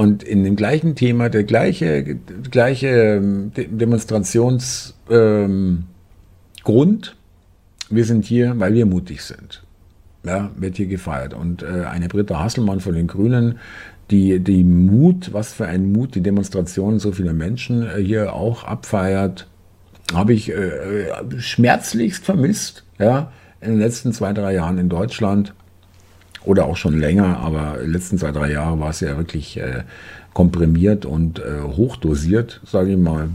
Und 0.00 0.22
in 0.22 0.44
dem 0.44 0.56
gleichen 0.56 0.94
Thema 0.94 1.28
der 1.28 1.44
gleiche, 1.44 2.16
gleiche 2.50 2.88
ähm, 2.88 3.52
Demonstrationsgrund. 3.54 4.94
Ähm, 5.10 5.84
wir 7.90 8.04
sind 8.06 8.24
hier, 8.24 8.58
weil 8.58 8.72
wir 8.72 8.86
mutig 8.86 9.22
sind. 9.22 9.62
Ja, 10.24 10.52
wird 10.56 10.78
hier 10.78 10.86
gefeiert. 10.86 11.34
Und 11.34 11.62
äh, 11.62 11.84
eine 11.84 12.08
Britta 12.08 12.42
Hasselmann 12.42 12.80
von 12.80 12.94
den 12.94 13.08
Grünen, 13.08 13.58
die, 14.10 14.40
die 14.40 14.64
Mut, 14.64 15.34
was 15.34 15.52
für 15.52 15.66
ein 15.66 15.92
Mut, 15.92 16.14
die 16.14 16.22
Demonstration 16.22 16.98
so 16.98 17.12
vieler 17.12 17.34
Menschen 17.34 17.82
äh, 17.82 18.02
hier 18.02 18.32
auch 18.32 18.64
abfeiert, 18.64 19.48
habe 20.14 20.32
ich 20.32 20.48
äh, 20.48 21.10
schmerzlichst 21.36 22.24
vermisst, 22.24 22.86
ja, 22.98 23.32
in 23.60 23.72
den 23.72 23.78
letzten 23.78 24.14
zwei, 24.14 24.32
drei 24.32 24.54
Jahren 24.54 24.78
in 24.78 24.88
Deutschland 24.88 25.52
oder 26.44 26.66
auch 26.66 26.76
schon 26.76 26.98
länger, 26.98 27.38
aber 27.38 27.78
letzten 27.82 28.18
zwei, 28.18 28.32
drei 28.32 28.50
Jahre 28.52 28.80
war 28.80 28.90
es 28.90 29.00
ja 29.00 29.16
wirklich 29.16 29.58
äh, 29.58 29.84
komprimiert 30.32 31.04
und 31.04 31.38
äh, 31.38 31.60
hochdosiert, 31.62 32.60
sage 32.64 32.92
ich 32.92 32.98
mal. 32.98 33.30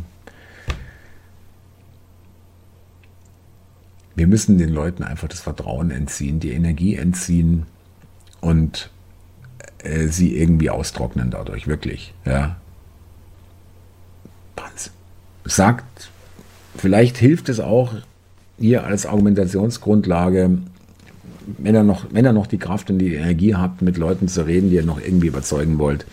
Wir 4.16 4.28
müssen 4.28 4.58
den 4.58 4.70
Leuten 4.70 5.04
einfach 5.04 5.28
das 5.28 5.42
Vertrauen 5.42 5.92
entziehen, 5.92 6.40
die 6.40 6.52
Energie 6.52 6.96
entziehen 6.96 7.66
und 8.40 8.90
äh, 9.80 10.08
sie 10.08 10.38
irgendwie 10.38 10.70
austrocknen 10.70 11.32
dadurch, 11.32 11.68
wirklich. 11.68 12.14
Ja. 12.26 12.58
Sagt, 15.48 16.10
vielleicht 16.76 17.18
hilft 17.18 17.50
es 17.50 17.60
auch 17.60 17.94
hier 18.58 18.84
als 18.86 19.06
Argumentationsgrundlage, 19.06 20.58
wenn 21.58 21.76
ihr, 21.76 21.84
noch, 21.84 22.08
wenn 22.12 22.26
ihr 22.26 22.34
noch 22.34 22.48
die 22.48 22.58
Kraft 22.58 22.90
und 22.90 23.00
die 23.00 23.16
Energie 23.16 23.56
habt, 23.56 23.82
mit 23.82 23.98
Leuten 23.98 24.28
zu 24.28 24.46
reden, 24.46 24.70
die 24.70 24.76
ihr 24.76 24.86
noch 24.86 25.00
irgendwie 25.00 25.28
überzeugen 25.28 25.80
wollt. 25.80 26.06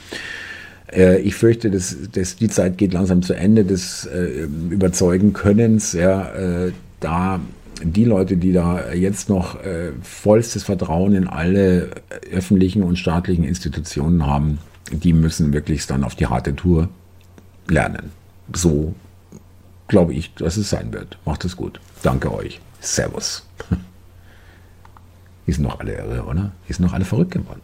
Äh, 0.93 1.21
ich 1.21 1.35
fürchte, 1.35 1.71
dass, 1.71 1.97
dass, 2.13 2.37
die 2.37 2.49
Zeit 2.49 2.79
geht 2.79 2.93
langsam 2.93 3.23
zu 3.23 3.35
Ende 3.35 3.65
des 3.65 4.07
äh, 4.07 4.47
Überzeugen 4.71 5.33
Könnens. 5.33 5.93
Ja, 5.93 6.31
äh, 6.33 6.73
da 7.01 7.41
die 7.85 8.05
Leute, 8.05 8.37
die 8.37 8.53
da 8.53 8.93
jetzt 8.93 9.29
noch 9.29 9.63
äh, 9.63 9.93
vollstes 10.03 10.65
Vertrauen 10.65 11.15
in 11.15 11.27
alle 11.27 11.91
öffentlichen 12.33 12.83
und 12.83 12.97
staatlichen 12.97 13.45
Institutionen 13.45 14.27
haben, 14.27 14.59
die 14.93 15.13
müssen 15.13 15.53
wirklich 15.53 15.87
dann 15.87 16.05
auf 16.05 16.15
die 16.15 16.27
harte 16.27 16.55
Tour 16.55 16.89
lernen. 17.69 18.11
So 18.53 18.95
glaube 19.89 20.15
ich, 20.15 20.33
dass 20.35 20.57
es 20.57 20.71
sein 20.71 20.93
wird. 20.93 21.19
Macht 21.25 21.45
es 21.45 21.57
gut. 21.57 21.81
Danke 22.03 22.33
euch. 22.33 22.61
Servus. 22.81 23.47
Die 25.47 25.53
sind 25.53 25.65
doch 25.65 25.81
alle 25.81 25.95
irre, 25.95 26.25
oder? 26.25 26.53
Die 26.69 26.73
sind 26.73 26.87
doch 26.87 26.93
alle 26.93 27.05
verrückt 27.05 27.33
geworden. 27.33 27.63